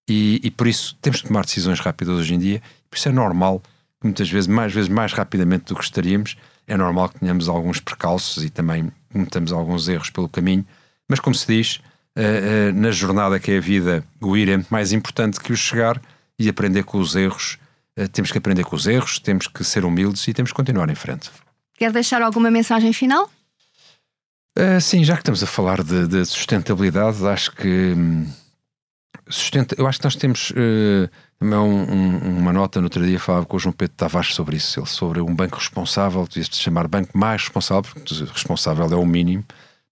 e, 0.08 0.40
e, 0.42 0.50
por 0.50 0.66
isso 0.66 0.96
temos 1.02 1.20
de 1.20 1.28
tomar 1.28 1.44
decisões 1.44 1.78
rápidas 1.78 2.16
hoje 2.16 2.34
em 2.34 2.38
dia, 2.38 2.62
por 2.90 2.96
isso 2.96 3.10
é 3.10 3.12
normal, 3.12 3.62
muitas 4.02 4.30
vezes, 4.30 4.46
mais 4.46 4.72
vezes 4.72 4.88
mais 4.88 5.12
rapidamente 5.12 5.66
do 5.66 5.74
que 5.74 5.82
gostaríamos, 5.82 6.38
é 6.66 6.74
normal 6.74 7.10
que 7.10 7.20
tenhamos 7.20 7.46
alguns 7.46 7.78
percalços 7.78 8.42
e 8.42 8.48
também 8.48 8.90
cometamos 9.12 9.52
alguns 9.52 9.86
erros 9.86 10.08
pelo 10.08 10.30
caminho, 10.30 10.64
mas 11.06 11.20
como 11.20 11.34
se 11.34 11.46
diz, 11.46 11.76
uh, 12.16 12.70
uh, 12.70 12.72
na 12.72 12.90
jornada 12.90 13.38
que 13.38 13.52
é 13.52 13.58
a 13.58 13.60
vida, 13.60 14.02
o 14.18 14.34
ir 14.34 14.48
é 14.48 14.64
mais 14.70 14.92
importante 14.92 15.38
que 15.38 15.52
o 15.52 15.56
chegar 15.56 16.00
e 16.38 16.48
aprender 16.48 16.84
com 16.84 16.98
os 16.98 17.14
erros. 17.14 17.58
Uh, 17.98 18.08
temos 18.08 18.32
que 18.32 18.38
aprender 18.38 18.64
com 18.64 18.74
os 18.74 18.86
erros, 18.86 19.18
temos 19.18 19.46
que 19.46 19.62
ser 19.62 19.84
humildes 19.84 20.26
e 20.26 20.32
temos 20.32 20.50
que 20.50 20.56
continuar 20.56 20.88
em 20.88 20.94
frente. 20.94 21.30
Quer 21.76 21.92
deixar 21.92 22.22
alguma 22.22 22.50
mensagem 22.50 22.94
final? 22.94 23.30
Sim, 24.80 25.02
já 25.04 25.14
que 25.14 25.20
estamos 25.20 25.42
a 25.42 25.46
falar 25.46 25.82
de, 25.82 26.06
de 26.06 26.24
sustentabilidade, 26.24 27.26
acho 27.26 27.52
que. 27.52 27.94
Hum, 27.96 28.26
sustenta, 29.28 29.74
eu 29.78 29.86
acho 29.86 29.98
que 29.98 30.04
nós 30.04 30.16
temos 30.16 30.50
uh, 30.50 31.08
um, 31.40 31.46
um, 31.46 32.38
uma 32.38 32.52
nota 32.52 32.80
no 32.80 32.86
outro 32.86 33.04
dia 33.04 33.18
falava 33.18 33.46
com 33.46 33.56
o 33.56 33.60
João 33.60 33.72
Pedro 33.72 33.96
Tavares 33.96 34.34
sobre 34.34 34.56
isso, 34.56 34.78
ele 34.78 34.86
sobre 34.86 35.20
um 35.20 35.34
banco 35.34 35.56
responsável, 35.56 36.26
devia-se 36.28 36.54
chamar 36.54 36.86
banco 36.86 37.16
mais 37.16 37.42
responsável, 37.42 37.90
porque 37.94 38.14
responsável 38.24 38.86
é 38.86 38.96
o 38.96 39.06
mínimo, 39.06 39.44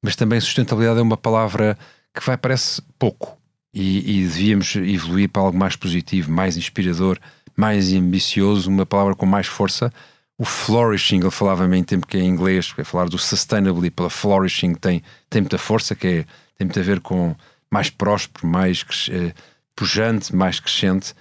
mas 0.02 0.16
também 0.16 0.40
sustentabilidade 0.40 1.00
é 1.00 1.02
uma 1.02 1.16
palavra 1.16 1.76
que 2.14 2.24
vai 2.24 2.36
parece 2.36 2.82
pouco 2.98 3.38
e, 3.72 4.20
e 4.20 4.24
devíamos 4.24 4.74
evoluir 4.76 5.28
para 5.28 5.42
algo 5.42 5.56
mais 5.56 5.76
positivo, 5.76 6.30
mais 6.30 6.56
inspirador, 6.56 7.18
mais 7.56 7.92
ambicioso, 7.92 8.68
uma 8.68 8.86
palavra 8.86 9.14
com 9.14 9.26
mais 9.26 9.46
força. 9.46 9.92
O 10.40 10.44
flourishing, 10.46 11.20
ele 11.20 11.30
falava-me 11.30 11.76
em 11.76 11.84
tempo 11.84 12.06
que 12.06 12.16
é 12.16 12.20
em 12.20 12.26
inglês, 12.26 12.72
é 12.78 12.82
falar 12.82 13.10
do 13.10 13.18
sustainability 13.18 13.90
pela 13.90 14.08
flourishing 14.08 14.72
tem, 14.72 15.02
tem 15.28 15.42
muita 15.42 15.58
força, 15.58 15.94
que 15.94 16.06
é, 16.06 16.22
tem 16.56 16.66
muito 16.66 16.80
a 16.80 16.82
ver 16.82 16.98
com 17.00 17.36
mais 17.70 17.90
próspero, 17.90 18.46
mais 18.46 18.82
eh, 19.10 19.34
pujante, 19.76 20.34
mais 20.34 20.58
crescente. 20.58 21.12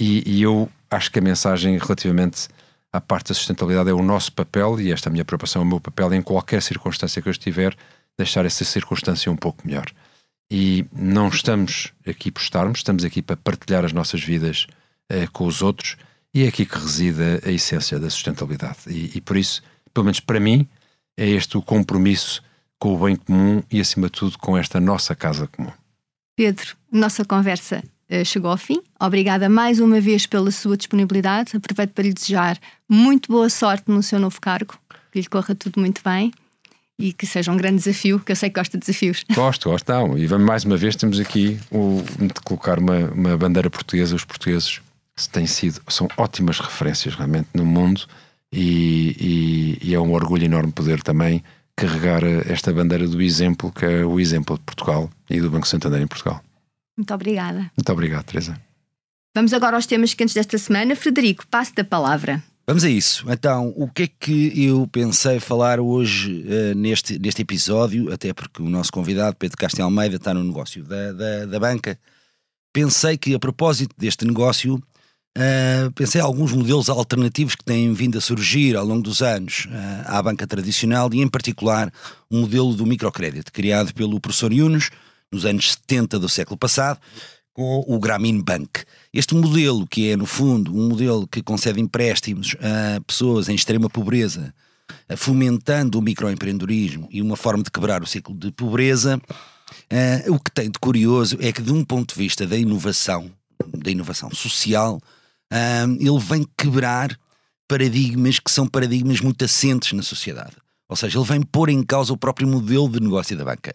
E, 0.00 0.22
e, 0.26 0.40
eu 0.40 0.70
acho 0.90 1.10
que 1.10 1.18
a 1.18 1.22
mensagem 1.22 1.76
relativamente 1.76 2.48
à 2.90 2.98
parte 2.98 3.28
da 3.28 3.34
sustentabilidade 3.34 3.90
é 3.90 3.92
o 3.92 4.02
nosso 4.02 4.32
papel, 4.32 4.80
e 4.80 4.90
esta 4.90 5.10
é 5.10 5.12
minha 5.12 5.24
preocupação, 5.26 5.60
é 5.60 5.64
o 5.66 5.68
meu 5.68 5.78
papel 5.78 6.14
em 6.14 6.22
qualquer 6.22 6.62
circunstância 6.62 7.20
que 7.20 7.28
eu 7.28 7.32
estiver, 7.32 7.76
deixar 8.16 8.46
essa 8.46 8.64
circunstância 8.64 9.30
um 9.30 9.36
pouco 9.36 9.66
melhor. 9.66 9.84
E 10.50 10.86
não 10.90 11.28
estamos 11.28 11.92
aqui 12.06 12.30
por 12.30 12.40
estarmos, 12.40 12.78
estamos 12.78 13.04
aqui 13.04 13.20
para 13.20 13.36
partilhar 13.36 13.84
as 13.84 13.92
nossas 13.92 14.24
vidas 14.24 14.66
eh, 15.10 15.26
com 15.30 15.44
os 15.44 15.60
outros, 15.60 15.98
e 16.34 16.44
é 16.44 16.48
aqui 16.48 16.64
que 16.64 16.78
reside 16.78 17.22
a, 17.44 17.50
essência 17.50 17.98
da 17.98 18.08
sustentabilidade. 18.08 18.78
E, 18.86 19.12
e 19.16 19.20
por 19.20 19.36
isso, 19.36 19.62
pelo 19.92 20.04
menos 20.04 20.20
para 20.20 20.40
mim, 20.40 20.66
é 21.16 21.28
este 21.28 21.56
o 21.56 21.62
compromisso 21.62 22.42
com 22.78 22.94
o 22.94 23.04
bem 23.04 23.16
comum 23.16 23.62
e, 23.70 23.80
acima 23.80 24.06
de 24.06 24.12
tudo, 24.12 24.38
com 24.38 24.56
esta 24.56 24.80
nossa 24.80 25.14
casa 25.14 25.46
comum. 25.46 25.70
Pedro, 26.34 26.74
nossa 26.90 27.24
conversa 27.24 27.82
uh, 28.10 28.24
chegou 28.24 28.50
ao 28.50 28.56
fim. 28.56 28.82
Obrigada 28.98 29.48
mais 29.48 29.78
uma 29.78 30.00
vez 30.00 30.26
pela 30.26 30.50
sua 30.50 30.76
disponibilidade. 30.76 31.56
Aproveito 31.56 31.90
para 31.90 32.04
lhe 32.04 32.12
desejar 32.12 32.58
muito 32.88 33.30
boa 33.30 33.48
sorte 33.48 33.84
no 33.88 34.02
seu 34.02 34.18
novo 34.18 34.40
cargo, 34.40 34.74
que 35.12 35.20
lhe 35.20 35.26
corra 35.26 35.54
tudo 35.54 35.78
muito 35.78 36.02
bem 36.02 36.32
e 36.98 37.12
que 37.12 37.26
seja 37.26 37.52
um 37.52 37.56
grande 37.56 37.76
desafio, 37.76 38.20
que 38.20 38.32
eu 38.32 38.36
sei 38.36 38.48
que 38.48 38.58
gosta 38.58 38.78
de 38.78 38.86
desafios. 38.86 39.24
Gosto, 39.34 39.68
gosto. 39.68 39.88
Não. 39.90 40.16
E 40.16 40.28
mais 40.38 40.64
uma 40.64 40.76
vez 40.76 40.94
temos 40.94 41.18
aqui 41.18 41.58
o, 41.70 42.02
de 42.18 42.34
colocar 42.44 42.78
uma, 42.78 43.10
uma 43.10 43.36
bandeira 43.36 43.68
portuguesa. 43.68 44.14
Os 44.14 44.24
portugueses 44.24 44.80
têm 45.30 45.46
sido, 45.46 45.80
são 45.88 46.08
ótimas 46.16 46.58
referências 46.58 47.14
realmente 47.14 47.48
no 47.54 47.64
mundo 47.64 48.06
e, 48.52 49.78
e, 49.82 49.88
e 49.90 49.94
é 49.94 50.00
um 50.00 50.12
orgulho 50.12 50.44
enorme 50.44 50.72
poder 50.72 51.02
também 51.02 51.42
carregar 51.76 52.22
esta 52.48 52.72
bandeira 52.72 53.08
do 53.08 53.20
exemplo, 53.20 53.72
que 53.72 53.84
é 53.84 54.04
o 54.04 54.20
exemplo 54.20 54.56
de 54.56 54.64
Portugal 54.64 55.10
e 55.28 55.40
do 55.40 55.50
Banco 55.50 55.66
Santander 55.66 56.00
em 56.00 56.06
Portugal. 56.06 56.42
Muito 56.96 57.12
obrigada. 57.14 57.70
Muito 57.76 57.92
obrigado, 57.92 58.24
Teresa. 58.24 58.60
Vamos 59.34 59.52
agora 59.54 59.76
aos 59.76 59.86
temas 59.86 60.12
quentes 60.12 60.34
desta 60.34 60.58
semana. 60.58 60.94
Frederico, 60.94 61.46
passe 61.46 61.74
da 61.74 61.82
palavra. 61.82 62.42
Vamos 62.66 62.84
a 62.84 62.90
isso. 62.90 63.24
Então, 63.28 63.72
o 63.76 63.88
que 63.88 64.04
é 64.04 64.06
que 64.06 64.66
eu 64.66 64.86
pensei 64.86 65.40
falar 65.40 65.80
hoje 65.80 66.44
uh, 66.46 66.74
neste, 66.76 67.18
neste 67.18 67.42
episódio? 67.42 68.12
Até 68.12 68.32
porque 68.32 68.62
o 68.62 68.68
nosso 68.68 68.92
convidado, 68.92 69.36
Pedro 69.36 69.56
Castro 69.56 69.82
Almeida, 69.82 70.16
está 70.16 70.32
no 70.32 70.44
negócio 70.44 70.84
da, 70.84 71.12
da, 71.12 71.46
da 71.46 71.58
banca. 71.58 71.98
Pensei 72.72 73.16
que, 73.16 73.34
a 73.34 73.38
propósito 73.38 73.94
deste 73.98 74.24
negócio, 74.24 74.80
Uh, 75.36 75.90
pensei 75.92 76.20
em 76.20 76.24
alguns 76.24 76.52
modelos 76.52 76.90
alternativos 76.90 77.54
que 77.54 77.64
têm 77.64 77.90
vindo 77.94 78.18
a 78.18 78.20
surgir 78.20 78.76
ao 78.76 78.84
longo 78.84 79.00
dos 79.00 79.22
anos 79.22 79.66
uh, 79.66 80.04
à 80.04 80.22
banca 80.22 80.46
tradicional 80.46 81.08
e, 81.10 81.22
em 81.22 81.28
particular, 81.28 81.90
um 82.30 82.42
modelo 82.42 82.74
do 82.74 82.84
microcrédito 82.84 83.50
criado 83.50 83.94
pelo 83.94 84.20
professor 84.20 84.52
Yunus 84.52 84.90
nos 85.32 85.46
anos 85.46 85.72
70 85.72 86.18
do 86.18 86.28
século 86.28 86.58
passado 86.58 87.00
com 87.54 87.82
o 87.88 87.98
Grameen 87.98 88.42
Bank. 88.42 88.84
Este 89.10 89.34
modelo, 89.34 89.86
que 89.86 90.10
é, 90.10 90.16
no 90.16 90.26
fundo, 90.26 90.70
um 90.70 90.90
modelo 90.90 91.26
que 91.26 91.42
concede 91.42 91.80
empréstimos 91.80 92.54
a 92.60 93.00
pessoas 93.00 93.48
em 93.48 93.54
extrema 93.54 93.88
pobreza, 93.88 94.54
uh, 95.10 95.16
fomentando 95.16 95.98
o 95.98 96.02
microempreendedorismo 96.02 97.08
e 97.10 97.22
uma 97.22 97.36
forma 97.36 97.62
de 97.62 97.70
quebrar 97.70 98.02
o 98.02 98.06
ciclo 98.06 98.34
de 98.34 98.52
pobreza, 98.52 99.18
o 100.28 100.38
que 100.38 100.50
tem 100.50 100.70
de 100.70 100.78
curioso 100.78 101.38
é 101.40 101.50
que, 101.50 101.62
de 101.62 101.72
um 101.72 101.82
ponto 101.82 102.14
de 102.14 102.20
vista 102.20 102.46
da 102.46 102.58
inovação, 102.58 103.30
da 103.74 103.90
inovação 103.90 104.30
social, 104.30 105.00
um, 105.52 105.94
ele 105.94 106.18
vem 106.18 106.46
quebrar 106.56 107.16
paradigmas 107.68 108.38
que 108.38 108.50
são 108.50 108.66
paradigmas 108.66 109.20
muito 109.20 109.44
assentes 109.44 109.92
na 109.92 110.02
sociedade. 110.02 110.56
Ou 110.88 110.96
seja, 110.96 111.18
ele 111.18 111.26
vem 111.26 111.42
pôr 111.42 111.68
em 111.68 111.82
causa 111.82 112.12
o 112.12 112.16
próprio 112.16 112.48
modelo 112.48 112.88
de 112.88 113.00
negócio 113.00 113.36
da 113.36 113.44
banca. 113.44 113.74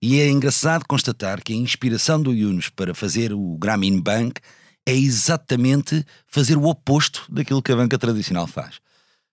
E 0.00 0.20
é 0.20 0.28
engraçado 0.28 0.84
constatar 0.86 1.42
que 1.42 1.52
a 1.52 1.56
inspiração 1.56 2.22
do 2.22 2.32
Yunus 2.32 2.68
para 2.68 2.94
fazer 2.94 3.32
o 3.32 3.56
Grameen 3.58 4.00
Bank 4.00 4.40
é 4.86 4.94
exatamente 4.94 6.04
fazer 6.26 6.56
o 6.56 6.64
oposto 6.64 7.26
daquilo 7.28 7.62
que 7.62 7.72
a 7.72 7.76
banca 7.76 7.98
tradicional 7.98 8.46
faz. 8.46 8.80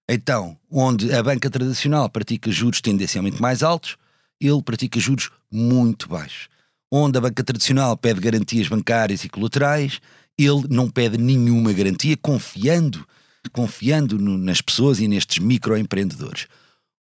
Então, 0.10 0.58
onde 0.70 1.14
a 1.14 1.24
banca 1.24 1.50
tradicional 1.50 2.10
pratica 2.10 2.52
juros 2.52 2.82
tendencialmente 2.82 3.42
mais 3.42 3.64
altos, 3.64 3.98
ele 4.40 4.62
pratica 4.62 5.00
juros 5.00 5.32
muito 5.52 6.10
baixos. 6.10 6.48
Onde 6.92 7.18
a 7.18 7.22
banca 7.22 7.44
tradicional 7.44 7.96
pede 7.98 8.20
garantias 8.20 8.68
bancárias 8.68 9.24
e 9.24 9.30
colaterais, 9.30 10.00
ele 10.38 10.66
não 10.70 10.90
pede 10.90 11.18
nenhuma 11.18 11.72
garantia, 11.74 12.18
confiando, 12.18 13.06
confiando 13.52 14.18
no, 14.18 14.38
nas 14.38 14.62
pessoas 14.62 15.00
e 15.00 15.08
nestes 15.08 15.40
microempreendedores. 15.40 16.48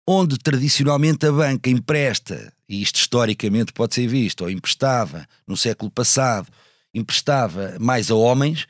Onde 0.06 0.38
tradicionalmente 0.38 1.26
a 1.26 1.32
banca 1.32 1.70
empresta, 1.70 2.52
e 2.68 2.82
isto 2.82 2.96
historicamente 2.96 3.72
pode 3.72 3.94
ser 3.94 4.06
visto, 4.06 4.42
ou 4.42 4.50
emprestava 4.50 5.26
no 5.46 5.56
século 5.56 5.90
passado, 5.90 6.48
emprestava 6.92 7.76
mais 7.80 8.10
a 8.10 8.14
homens, 8.14 8.66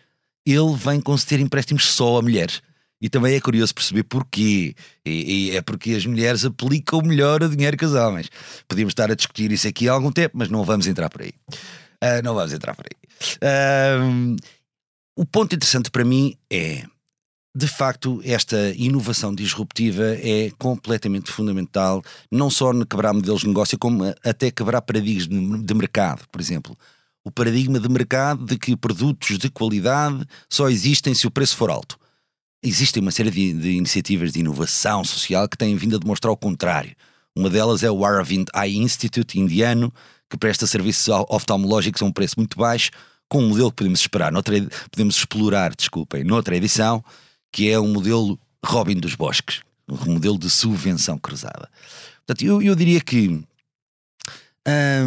ele 0.46 0.74
vem 0.76 1.00
conceder 1.00 1.40
empréstimos 1.40 1.86
só 1.86 2.18
a 2.18 2.22
mulheres. 2.22 2.62
E 3.00 3.08
também 3.08 3.34
é 3.34 3.40
curioso 3.40 3.74
perceber 3.74 4.04
porquê. 4.04 4.74
E, 5.04 5.50
e, 5.50 5.56
é 5.56 5.60
porque 5.60 5.92
as 5.92 6.06
mulheres 6.06 6.44
aplicam 6.44 7.02
melhor 7.02 7.42
o 7.42 7.48
dinheiro 7.48 7.76
que 7.76 7.84
os 7.84 7.92
homens. 7.92 8.30
Podíamos 8.66 8.92
estar 8.92 9.10
a 9.10 9.14
discutir 9.14 9.52
isso 9.52 9.68
aqui 9.68 9.88
há 9.88 9.92
algum 9.92 10.10
tempo, 10.10 10.38
mas 10.38 10.48
não 10.48 10.64
vamos 10.64 10.86
entrar 10.86 11.10
por 11.10 11.20
aí. 11.20 11.32
Uh, 12.04 12.22
não 12.22 12.34
vamos 12.34 12.52
entrar 12.52 12.74
por 12.74 12.84
aí. 12.84 12.96
Uh, 13.36 14.36
o 15.16 15.24
ponto 15.24 15.54
interessante 15.54 15.90
para 15.90 16.04
mim 16.04 16.36
é, 16.50 16.84
de 17.56 17.68
facto, 17.68 18.20
esta 18.24 18.74
inovação 18.76 19.32
disruptiva 19.32 20.02
é 20.02 20.50
completamente 20.58 21.30
fundamental, 21.30 22.02
não 22.28 22.50
só 22.50 22.72
no 22.72 22.84
quebrar 22.84 23.14
modelos 23.14 23.42
de 23.42 23.48
negócio, 23.48 23.78
como 23.78 24.04
até 24.24 24.50
quebrar 24.50 24.82
paradigmas 24.82 25.64
de 25.64 25.74
mercado, 25.74 26.26
por 26.32 26.40
exemplo. 26.40 26.76
O 27.22 27.30
paradigma 27.30 27.78
de 27.78 27.88
mercado 27.88 28.44
de 28.44 28.58
que 28.58 28.76
produtos 28.76 29.38
de 29.38 29.48
qualidade 29.48 30.26
só 30.50 30.68
existem 30.68 31.14
se 31.14 31.28
o 31.28 31.30
preço 31.30 31.56
for 31.56 31.70
alto. 31.70 31.96
Existem 32.60 33.00
uma 33.00 33.12
série 33.12 33.30
de, 33.30 33.52
de 33.52 33.70
iniciativas 33.70 34.32
de 34.32 34.40
inovação 34.40 35.04
social 35.04 35.48
que 35.48 35.56
têm 35.56 35.76
vindo 35.76 35.94
a 35.94 35.98
demonstrar 36.00 36.32
o 36.32 36.36
contrário. 36.36 36.94
Uma 37.36 37.48
delas 37.48 37.84
é 37.84 37.90
o 37.90 38.04
Aravind 38.04 38.48
Eye 38.54 38.78
Institute 38.78 39.38
indiano, 39.38 39.92
que 40.34 40.38
presta 40.38 40.66
serviços 40.66 41.08
oftalmológicos 41.28 42.02
a 42.02 42.04
um 42.04 42.12
preço 42.12 42.34
muito 42.36 42.58
baixo, 42.58 42.90
com 43.28 43.42
um 43.42 43.48
modelo 43.48 43.70
que 43.70 43.76
podemos 43.76 44.00
esperar, 44.00 44.32
noutra, 44.32 44.56
podemos 44.90 45.16
explorar, 45.16 45.74
desculpem, 45.74 46.24
noutra 46.24 46.56
edição, 46.56 47.02
que 47.52 47.70
é 47.70 47.78
o 47.78 47.82
um 47.82 47.92
modelo 47.92 48.38
Robin 48.64 48.96
dos 48.96 49.14
Bosques, 49.14 49.60
um 49.88 50.12
modelo 50.12 50.36
de 50.36 50.50
subvenção 50.50 51.16
cruzada. 51.18 51.70
Portanto, 52.26 52.44
eu, 52.44 52.60
eu 52.60 52.74
diria 52.74 53.00
que 53.00 53.44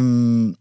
hum, 0.00 0.54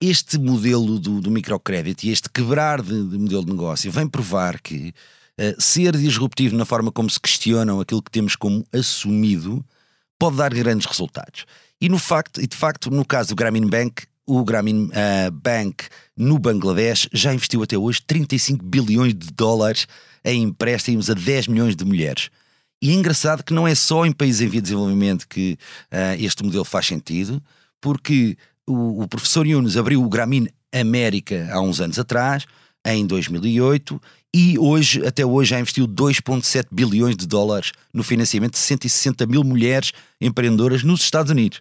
este 0.00 0.36
modelo 0.36 0.98
do, 0.98 1.20
do, 1.20 1.30
microcrédito 1.30 2.06
e 2.06 2.10
este 2.10 2.28
quebrar 2.28 2.82
de, 2.82 3.08
de, 3.08 3.18
modelo 3.18 3.44
de 3.44 3.52
negócio 3.52 3.92
vem 3.92 4.08
provar 4.08 4.60
que 4.60 4.92
uh, 5.38 5.60
ser 5.62 5.96
disruptivo 5.96 6.56
na 6.56 6.64
forma 6.64 6.90
como 6.90 7.08
se 7.08 7.20
questionam 7.20 7.80
aquilo 7.80 8.02
que 8.02 8.10
temos 8.10 8.34
como 8.34 8.66
assumido 8.72 9.64
pode 10.18 10.36
dar 10.36 10.52
grandes 10.52 10.86
resultados. 10.86 11.46
E, 11.82 11.88
no 11.88 11.98
facto, 11.98 12.40
e 12.40 12.46
de 12.46 12.56
facto, 12.56 12.92
no 12.92 13.04
caso 13.04 13.30
do 13.30 13.34
Grameen 13.34 13.66
Bank, 13.66 14.04
o 14.24 14.44
Grameen 14.44 14.84
uh, 14.84 15.32
Bank 15.32 15.86
no 16.16 16.38
Bangladesh 16.38 17.08
já 17.12 17.34
investiu 17.34 17.60
até 17.60 17.76
hoje 17.76 18.00
35 18.06 18.64
bilhões 18.64 19.12
de 19.12 19.32
dólares 19.32 19.88
em 20.24 20.44
empréstimos 20.44 21.10
a 21.10 21.14
10 21.14 21.48
milhões 21.48 21.74
de 21.74 21.84
mulheres. 21.84 22.30
E 22.80 22.90
é 22.90 22.92
engraçado 22.92 23.42
que 23.42 23.52
não 23.52 23.66
é 23.66 23.74
só 23.74 24.06
em 24.06 24.12
países 24.12 24.42
em 24.42 24.46
via 24.46 24.60
de 24.60 24.66
desenvolvimento 24.66 25.26
que 25.26 25.58
uh, 25.92 26.22
este 26.22 26.44
modelo 26.44 26.64
faz 26.64 26.86
sentido, 26.86 27.42
porque 27.80 28.36
o, 28.64 29.02
o 29.02 29.08
professor 29.08 29.44
Yunus 29.44 29.76
abriu 29.76 30.04
o 30.04 30.08
Grameen 30.08 30.48
América 30.72 31.48
há 31.50 31.60
uns 31.60 31.80
anos 31.80 31.98
atrás, 31.98 32.46
em 32.86 33.04
2008, 33.04 34.00
e 34.32 34.56
hoje, 34.56 35.04
até 35.04 35.26
hoje, 35.26 35.50
já 35.50 35.58
investiu 35.58 35.88
2,7 35.88 36.66
bilhões 36.70 37.16
de 37.16 37.26
dólares 37.26 37.72
no 37.92 38.04
financiamento 38.04 38.52
de 38.52 38.60
160 38.60 39.26
mil 39.26 39.42
mulheres 39.42 39.90
empreendedoras 40.20 40.84
nos 40.84 41.02
Estados 41.02 41.32
Unidos. 41.32 41.60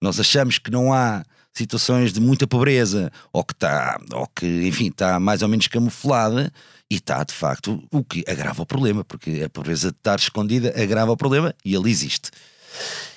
Nós 0.00 0.20
achamos 0.20 0.58
que 0.58 0.70
não 0.70 0.92
há 0.92 1.24
situações 1.52 2.12
de 2.12 2.20
muita 2.20 2.46
pobreza, 2.46 3.10
ou 3.32 3.42
que 3.44 3.52
está, 3.52 4.00
ou 4.12 4.26
que, 4.28 4.46
enfim, 4.66 4.88
está 4.88 5.18
mais 5.18 5.42
ou 5.42 5.48
menos 5.48 5.66
camuflada, 5.66 6.52
e 6.90 6.96
está 6.96 7.22
de 7.22 7.34
facto 7.34 7.82
o 7.90 8.02
que 8.02 8.24
agrava 8.26 8.62
o 8.62 8.66
problema, 8.66 9.04
porque 9.04 9.42
a 9.44 9.50
pobreza 9.50 9.90
de 9.90 9.96
estar 9.96 10.18
escondida 10.18 10.72
agrava 10.80 11.12
o 11.12 11.16
problema 11.16 11.54
e 11.64 11.74
ele 11.74 11.90
existe. 11.90 12.30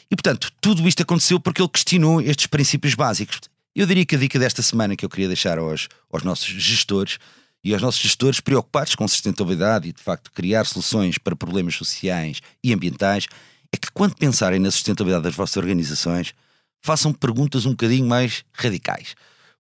E 0.10 0.16
portanto, 0.16 0.52
tudo 0.60 0.86
isto 0.88 1.04
aconteceu 1.04 1.40
porque 1.40 1.62
ele 1.62 1.70
questionou 1.70 2.20
estes 2.22 2.48
princípios 2.48 2.96
básicos. 2.96 3.40
Eu 3.74 3.86
diria 3.86 4.06
que 4.06 4.16
a 4.16 4.20
dica 4.20 4.38
desta 4.38 4.62
semana 4.62 4.96
que 4.98 5.06
eu 5.06 5.10
queria 5.10 5.28
deixar 5.28 5.58
aos, 5.58 5.88
aos 6.12 6.24
nossos 6.24 6.48
gestores 6.48 7.18
e 7.64 7.74
aos 7.74 7.82
nossos 7.82 8.02
gestores 8.02 8.42
preocupados 8.42 8.96
com 8.96 9.08
sustentabilidade 9.08 9.88
e 9.88 9.94
de 9.94 10.02
facto 10.02 10.32
criar 10.34 10.66
soluções 10.66 11.18
para 11.18 11.36
problemas 11.36 11.76
sociais 11.76 12.42
e 12.62 12.74
ambientais 12.74 13.28
é 13.72 13.78
que 13.78 13.90
quando 13.94 14.16
pensarem 14.16 14.60
na 14.60 14.70
sustentabilidade 14.70 15.24
das 15.24 15.36
vossas 15.36 15.56
organizações, 15.56 16.34
façam 16.82 17.14
perguntas 17.14 17.66
um 17.66 17.72
bocadinho 17.72 18.06
mais 18.06 18.44
radicais. 18.54 19.16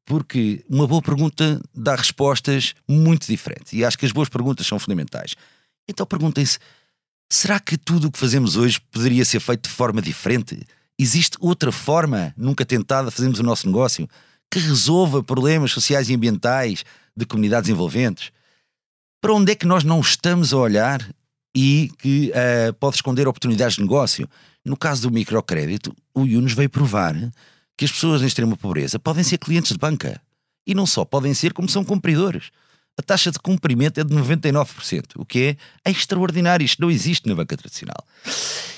Porque 0.05 0.65
uma 0.67 0.87
boa 0.87 1.01
pergunta 1.01 1.61
dá 1.73 1.95
respostas 1.95 2.73
muito 2.87 3.27
diferentes. 3.27 3.71
E 3.73 3.85
acho 3.85 3.97
que 3.97 4.05
as 4.05 4.11
boas 4.11 4.27
perguntas 4.27 4.65
são 4.65 4.79
fundamentais. 4.79 5.35
Então 5.87 6.05
perguntem-se: 6.05 6.57
será 7.29 7.59
que 7.59 7.77
tudo 7.77 8.07
o 8.07 8.11
que 8.11 8.19
fazemos 8.19 8.55
hoje 8.57 8.81
poderia 8.91 9.23
ser 9.23 9.39
feito 9.39 9.69
de 9.69 9.75
forma 9.75 10.01
diferente? 10.01 10.59
Existe 10.97 11.37
outra 11.39 11.71
forma, 11.71 12.33
nunca 12.35 12.65
tentada, 12.65 13.09
de 13.09 13.15
fazermos 13.15 13.39
o 13.39 13.43
nosso 13.43 13.67
negócio, 13.67 14.07
que 14.51 14.59
resolva 14.59 15.23
problemas 15.23 15.71
sociais 15.71 16.09
e 16.09 16.15
ambientais 16.15 16.83
de 17.15 17.25
comunidades 17.25 17.69
envolventes? 17.69 18.31
Para 19.21 19.33
onde 19.33 19.51
é 19.51 19.55
que 19.55 19.65
nós 19.65 19.83
não 19.83 19.99
estamos 19.99 20.51
a 20.51 20.57
olhar 20.57 20.99
e 21.55 21.91
que 21.97 22.31
uh, 22.31 22.73
pode 22.73 22.95
esconder 22.95 23.27
oportunidades 23.27 23.75
de 23.75 23.81
negócio? 23.81 24.27
No 24.63 24.77
caso 24.77 25.03
do 25.03 25.11
microcrédito, 25.11 25.95
o 26.13 26.25
Yunus 26.25 26.53
veio 26.53 26.69
provar 26.69 27.15
que 27.75 27.85
as 27.85 27.91
pessoas 27.91 28.21
em 28.21 28.27
extrema 28.27 28.55
pobreza 28.55 28.99
podem 28.99 29.23
ser 29.23 29.37
clientes 29.37 29.71
de 29.71 29.77
banca. 29.77 30.21
E 30.65 30.75
não 30.75 30.85
só 30.85 31.03
podem 31.03 31.33
ser, 31.33 31.53
como 31.53 31.67
são 31.67 31.83
cumpridores. 31.83 32.51
A 32.97 33.01
taxa 33.01 33.31
de 33.31 33.39
cumprimento 33.39 33.99
é 33.99 34.03
de 34.03 34.13
99%, 34.13 35.13
o 35.15 35.25
que 35.25 35.57
é 35.83 35.89
extraordinário. 35.89 36.63
Isto 36.63 36.81
não 36.81 36.91
existe 36.91 37.27
na 37.27 37.33
banca 37.33 37.57
tradicional. 37.57 38.05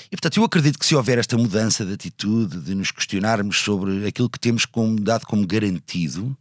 E 0.06 0.16
portanto, 0.16 0.38
eu 0.38 0.44
acredito 0.44 0.78
que 0.78 0.86
se 0.86 0.94
houver 0.94 1.18
esta 1.18 1.36
mudança 1.36 1.84
de 1.84 1.92
atitude, 1.92 2.60
de 2.60 2.74
nos 2.74 2.90
questionarmos 2.90 3.58
sobre 3.58 4.06
aquilo 4.06 4.30
que 4.30 4.38
temos 4.38 4.64
como, 4.64 4.98
dado 4.98 5.26
como 5.26 5.46
garantido, 5.46 6.36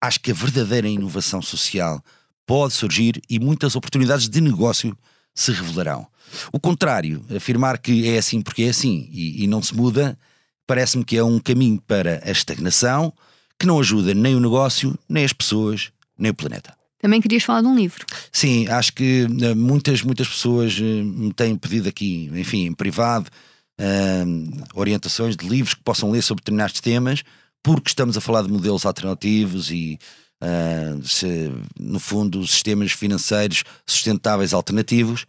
acho 0.00 0.18
que 0.18 0.30
a 0.30 0.34
verdadeira 0.34 0.88
inovação 0.88 1.40
social 1.42 2.02
pode 2.46 2.72
surgir 2.72 3.20
e 3.28 3.38
muitas 3.38 3.76
oportunidades 3.76 4.28
de 4.28 4.40
negócio 4.40 4.96
se 5.34 5.52
revelarão. 5.52 6.06
O 6.52 6.60
contrário, 6.60 7.24
afirmar 7.34 7.78
que 7.78 8.08
é 8.08 8.18
assim 8.18 8.40
porque 8.40 8.62
é 8.64 8.68
assim 8.68 9.08
e, 9.10 9.44
e 9.44 9.46
não 9.46 9.62
se 9.62 9.74
muda, 9.74 10.18
parece-me 10.66 11.04
que 11.04 11.16
é 11.16 11.24
um 11.24 11.38
caminho 11.38 11.80
para 11.86 12.22
a 12.24 12.30
estagnação 12.30 13.12
que 13.58 13.66
não 13.66 13.78
ajuda 13.78 14.14
nem 14.14 14.34
o 14.34 14.40
negócio, 14.40 14.98
nem 15.08 15.24
as 15.24 15.32
pessoas, 15.32 15.90
nem 16.18 16.30
o 16.30 16.34
planeta. 16.34 16.74
Também 16.98 17.20
querias 17.20 17.42
falar 17.42 17.62
de 17.62 17.66
um 17.66 17.74
livro. 17.74 18.04
Sim, 18.30 18.68
acho 18.68 18.92
que 18.92 19.26
eh, 19.42 19.54
muitas, 19.54 20.02
muitas 20.02 20.28
pessoas 20.28 20.78
eh, 20.78 21.02
me 21.02 21.32
têm 21.32 21.56
pedido 21.56 21.88
aqui, 21.88 22.30
enfim, 22.34 22.66
em 22.66 22.74
privado, 22.74 23.30
uh, 23.80 24.64
orientações 24.74 25.36
de 25.36 25.48
livros 25.48 25.74
que 25.74 25.82
possam 25.82 26.10
ler 26.10 26.22
sobre 26.22 26.42
determinados 26.42 26.80
temas, 26.80 27.22
porque 27.62 27.88
estamos 27.88 28.16
a 28.16 28.20
falar 28.20 28.42
de 28.42 28.52
modelos 28.52 28.84
alternativos 28.84 29.70
e, 29.70 29.98
uh, 30.42 31.06
se, 31.06 31.52
no 31.78 32.00
fundo, 32.00 32.46
sistemas 32.46 32.92
financeiros 32.92 33.64
sustentáveis 33.86 34.52
alternativos. 34.52 35.26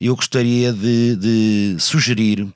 Eu 0.00 0.14
gostaria 0.14 0.72
de, 0.72 1.16
de, 1.16 1.76
sugerir 1.80 2.46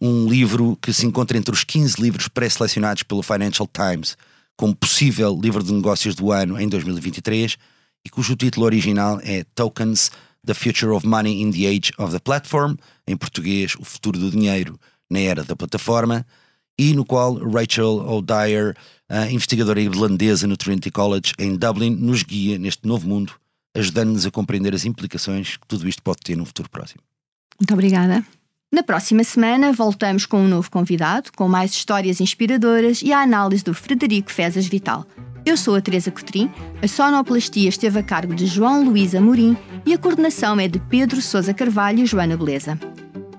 um 0.00 0.28
livro 0.28 0.76
que 0.82 0.92
se 0.92 1.06
encontra 1.06 1.38
entre 1.38 1.54
os 1.54 1.64
15 1.64 2.00
livros 2.00 2.28
pré-selecionados 2.28 3.02
pelo 3.02 3.22
Financial 3.22 3.68
Times 3.68 4.16
como 4.56 4.76
possível 4.76 5.38
livro 5.40 5.62
de 5.62 5.72
negócios 5.72 6.14
do 6.14 6.30
ano 6.32 6.60
em 6.60 6.68
2023 6.68 7.56
e 8.04 8.10
cujo 8.10 8.36
título 8.36 8.66
original 8.66 9.18
é 9.22 9.44
Tokens: 9.54 10.10
The 10.44 10.52
Future 10.52 10.92
of 10.92 11.06
Money 11.06 11.40
in 11.40 11.50
the 11.50 11.66
Age 11.66 11.92
of 11.96 12.12
the 12.12 12.18
Platform, 12.18 12.76
em 13.06 13.16
português, 13.16 13.74
O 13.78 13.84
Futuro 13.84 14.18
do 14.18 14.30
Dinheiro 14.30 14.78
na 15.08 15.20
Era 15.20 15.44
da 15.44 15.56
Plataforma, 15.56 16.26
e 16.80 16.94
no 16.94 17.04
qual 17.04 17.34
Rachel 17.34 18.06
O'Dyer, 18.08 18.74
investigadora 19.30 19.80
irlandesa 19.80 20.46
no 20.46 20.56
Trinity 20.56 20.90
College 20.90 21.32
em 21.38 21.54
Dublin, 21.56 21.90
nos 21.90 22.22
guia 22.22 22.58
neste 22.58 22.86
novo 22.88 23.06
mundo 23.06 23.34
ajudando-nos 23.74 24.26
a 24.26 24.30
compreender 24.30 24.74
as 24.74 24.84
implicações 24.84 25.56
que 25.56 25.66
tudo 25.66 25.88
isto 25.88 26.02
pode 26.02 26.20
ter 26.20 26.36
no 26.36 26.44
futuro 26.44 26.68
próximo. 26.68 27.02
Muito 27.58 27.72
obrigada. 27.72 28.24
Na 28.72 28.82
próxima 28.82 29.24
semana 29.24 29.72
voltamos 29.72 30.26
com 30.26 30.38
um 30.38 30.48
novo 30.48 30.70
convidado, 30.70 31.30
com 31.36 31.48
mais 31.48 31.72
histórias 31.72 32.20
inspiradoras 32.20 33.02
e 33.02 33.12
a 33.12 33.20
análise 33.20 33.64
do 33.64 33.74
Frederico 33.74 34.30
Fezas 34.30 34.66
Vital. 34.66 35.04
Eu 35.44 35.56
sou 35.56 35.74
a 35.74 35.80
Teresa 35.80 36.10
Cotrim, 36.10 36.50
a 36.82 36.86
sonoplastia 36.86 37.68
esteve 37.68 37.98
a 37.98 38.02
cargo 38.02 38.34
de 38.34 38.46
João 38.46 38.84
Luís 38.84 39.14
Amorim 39.14 39.56
e 39.86 39.94
a 39.94 39.98
coordenação 39.98 40.60
é 40.60 40.68
de 40.68 40.78
Pedro 40.78 41.20
Sousa 41.20 41.54
Carvalho 41.54 42.00
e 42.00 42.06
Joana 42.06 42.36
Beleza. 42.36 42.78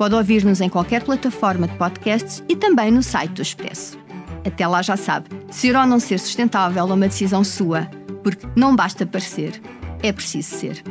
Pode 0.01 0.15
ouvir-nos 0.15 0.61
em 0.61 0.67
qualquer 0.67 1.03
plataforma 1.03 1.67
de 1.67 1.75
podcasts 1.75 2.43
e 2.49 2.55
também 2.55 2.89
no 2.89 3.03
site 3.03 3.33
do 3.33 3.43
Expresso. 3.43 3.99
Até 4.43 4.65
lá 4.65 4.81
já 4.81 4.97
sabe, 4.97 5.29
ser 5.51 5.75
ou 5.75 5.85
não 5.85 5.99
ser 5.99 6.19
sustentável 6.19 6.81
é 6.81 6.83
uma 6.91 7.07
decisão 7.07 7.43
sua, 7.43 7.87
porque 8.23 8.47
não 8.55 8.75
basta 8.75 9.05
parecer, 9.05 9.61
é 10.01 10.11
preciso 10.11 10.55
ser. 10.55 10.83